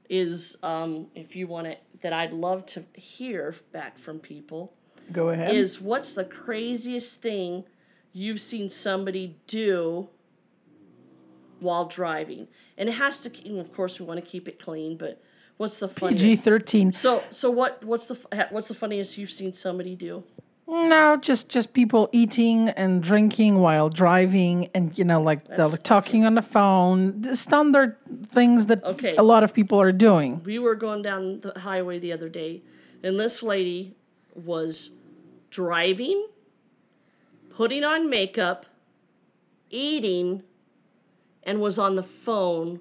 is 0.09 0.55
um, 0.63 1.07
if 1.15 1.35
you 1.35 1.47
want 1.47 1.67
it, 1.67 1.81
that 2.01 2.13
I'd 2.13 2.31
love 2.33 2.65
to 2.67 2.85
hear 2.93 3.55
back 3.73 3.99
from 3.99 4.19
people 4.19 4.71
Go 5.11 5.29
ahead. 5.29 5.53
is 5.53 5.81
what's 5.81 6.13
the 6.13 6.23
craziest 6.23 7.21
thing 7.21 7.65
you've 8.13 8.41
seen 8.41 8.69
somebody 8.69 9.37
do 9.47 10.09
while 11.59 11.85
driving? 11.85 12.47
And 12.77 12.89
it 12.89 12.93
has 12.93 13.19
to, 13.19 13.59
of 13.59 13.73
course, 13.73 13.99
we 13.99 14.05
want 14.05 14.23
to 14.23 14.25
keep 14.25 14.47
it 14.47 14.59
clean, 14.61 14.97
but 14.97 15.21
what's 15.57 15.79
the 15.79 15.89
funniest? 15.89 16.23
PG 16.23 16.35
thirteen. 16.37 16.93
So, 16.93 17.23
so 17.31 17.49
what? 17.51 17.83
What's 17.83 18.07
the 18.07 18.17
what's 18.51 18.67
the 18.67 18.75
funniest 18.75 19.17
you've 19.17 19.31
seen 19.31 19.53
somebody 19.53 19.95
do? 19.95 20.23
No, 20.71 21.17
just 21.17 21.49
just 21.49 21.73
people 21.73 22.09
eating 22.11 22.69
and 22.69 23.01
drinking 23.01 23.59
while 23.59 23.89
driving, 23.89 24.69
and 24.75 24.95
you 24.97 25.03
know, 25.03 25.19
like 25.21 25.47
the 25.47 25.77
talking 25.81 26.25
on 26.25 26.35
the 26.35 26.43
phone, 26.43 27.21
the 27.21 27.35
standard 27.35 27.97
things 28.27 28.67
that 28.67 28.83
Okay. 28.83 29.15
a 29.15 29.23
lot 29.23 29.43
of 29.43 29.51
people 29.53 29.81
are 29.81 29.91
doing. 29.91 30.43
We 30.45 30.59
were 30.59 30.75
going 30.75 31.01
down 31.01 31.41
the 31.41 31.59
highway 31.59 31.97
the 31.97 32.13
other 32.13 32.29
day, 32.29 32.61
and 33.03 33.19
this 33.19 33.41
lady 33.41 33.95
was 34.35 34.91
driving, 35.49 36.27
putting 37.59 37.83
on 37.83 38.09
makeup, 38.09 38.65
eating, 39.69 40.41
and 41.43 41.59
was 41.59 41.77
on 41.77 41.97
the 41.97 42.03
phone 42.03 42.79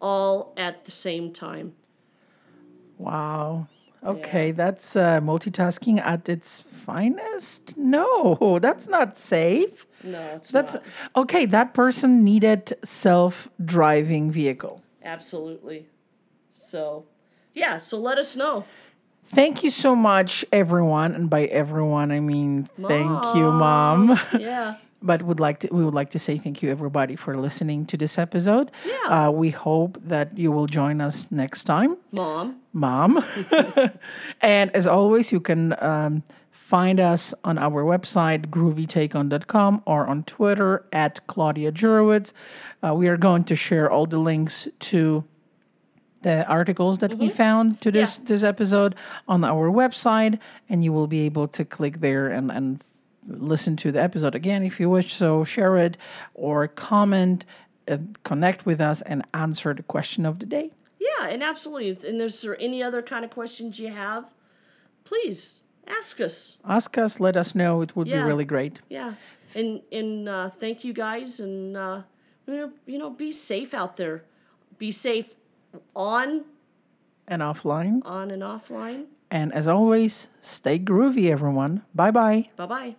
all 0.00 0.52
at 0.56 0.84
the 0.86 0.90
same 0.90 1.32
time. 1.32 1.72
Wow. 2.98 3.68
Okay, 4.04 4.50
that's 4.50 4.96
uh, 4.96 5.20
multitasking 5.20 6.00
at 6.00 6.28
its 6.28 6.62
finest. 6.62 7.76
No, 7.76 8.58
that's 8.60 8.88
not 8.88 9.16
safe. 9.16 9.86
No, 10.02 10.20
it's 10.34 10.50
That's 10.50 10.74
not. 10.74 10.82
okay. 11.14 11.46
That 11.46 11.72
person 11.72 12.24
needed 12.24 12.76
self-driving 12.82 14.32
vehicle. 14.32 14.82
Absolutely. 15.04 15.86
So, 16.50 17.04
yeah, 17.54 17.78
so 17.78 18.00
let 18.00 18.18
us 18.18 18.34
know. 18.34 18.64
Thank 19.32 19.62
you 19.62 19.70
so 19.70 19.94
much, 19.94 20.44
everyone, 20.52 21.14
and 21.14 21.30
by 21.30 21.44
everyone 21.44 22.10
I 22.10 22.20
mean 22.20 22.68
thank 22.80 23.34
you, 23.36 23.50
mom. 23.52 24.18
Yeah. 24.38 24.74
but 25.02 25.22
would 25.22 25.40
like 25.40 25.60
to 25.60 25.68
we 25.70 25.84
would 25.84 25.94
like 25.94 26.10
to 26.10 26.18
say 26.18 26.36
thank 26.36 26.62
you 26.62 26.70
everybody 26.70 27.16
for 27.16 27.36
listening 27.36 27.86
to 27.86 27.96
this 27.96 28.18
episode. 28.18 28.70
Yeah. 28.84 29.28
Uh, 29.28 29.30
we 29.30 29.50
hope 29.50 29.98
that 30.04 30.36
you 30.36 30.50
will 30.52 30.66
join 30.66 31.00
us 31.00 31.28
next 31.30 31.64
time, 31.64 31.96
Mom. 32.12 32.56
Mom. 32.72 33.24
and 34.40 34.70
as 34.74 34.86
always, 34.86 35.32
you 35.32 35.40
can 35.40 35.74
um, 35.82 36.22
find 36.50 37.00
us 37.00 37.32
on 37.44 37.56
our 37.58 37.82
website 37.84 38.46
groovytakeon.com 38.46 39.82
or 39.86 40.06
on 40.06 40.22
Twitter 40.24 40.84
at 40.92 41.26
Claudia 41.28 41.72
Jurowitz. 41.72 42.32
Uh, 42.82 42.94
we 42.94 43.08
are 43.08 43.16
going 43.16 43.44
to 43.44 43.54
share 43.56 43.90
all 43.90 44.06
the 44.06 44.18
links 44.18 44.68
to 44.80 45.24
the 46.22 46.46
articles 46.46 46.98
that 46.98 47.14
we 47.18 47.28
found 47.30 47.80
to 47.80 47.90
this 47.90 48.18
this 48.18 48.42
episode 48.42 48.94
on 49.26 49.44
our 49.44 49.70
website, 49.70 50.38
and 50.68 50.84
you 50.84 50.92
will 50.92 51.06
be 51.06 51.20
able 51.26 51.48
to 51.48 51.64
click 51.64 52.00
there 52.00 52.28
and 52.28 52.50
and 52.50 52.82
listen 53.26 53.76
to 53.76 53.92
the 53.92 54.02
episode 54.02 54.34
again 54.34 54.62
if 54.64 54.80
you 54.80 54.90
wish. 54.90 55.12
So 55.14 55.44
share 55.44 55.76
it 55.76 55.96
or 56.34 56.68
comment, 56.68 57.44
uh, 57.88 57.98
connect 58.24 58.66
with 58.66 58.80
us, 58.80 59.02
and 59.02 59.22
answer 59.32 59.74
the 59.74 59.82
question 59.82 60.26
of 60.26 60.38
the 60.38 60.46
day. 60.46 60.70
Yeah, 60.98 61.28
and 61.28 61.42
absolutely. 61.42 62.08
And 62.08 62.20
is 62.22 62.40
there 62.42 62.56
any 62.60 62.82
other 62.82 63.02
kind 63.02 63.24
of 63.24 63.30
questions 63.30 63.78
you 63.78 63.88
have? 63.92 64.24
Please 65.04 65.60
ask 65.86 66.20
us. 66.20 66.58
Ask 66.64 66.96
us, 66.98 67.20
let 67.20 67.36
us 67.36 67.54
know. 67.54 67.82
It 67.82 67.96
would 67.96 68.06
Yeah. 68.06 68.20
be 68.22 68.26
really 68.28 68.44
great. 68.44 68.80
Yeah, 68.88 69.14
and 69.54 69.80
and 69.92 70.28
uh, 70.28 70.50
thank 70.60 70.84
you 70.84 70.92
guys, 70.92 71.40
and 71.40 71.76
uh, 71.76 72.02
you 72.46 72.98
know, 72.98 73.10
be 73.10 73.32
safe 73.32 73.74
out 73.74 73.96
there. 73.96 74.22
Be 74.78 74.92
safe 74.92 75.26
on 75.94 76.44
And 77.28 77.42
offline. 77.42 78.02
on 78.04 78.30
and 78.30 78.42
offline. 78.42 79.06
And 79.30 79.52
as 79.54 79.68
always, 79.68 80.28
stay 80.40 80.78
groovy, 80.78 81.30
everyone. 81.30 81.82
Bye 81.94 82.10
bye. 82.10 82.48
Bye 82.56 82.66
bye. 82.66 82.96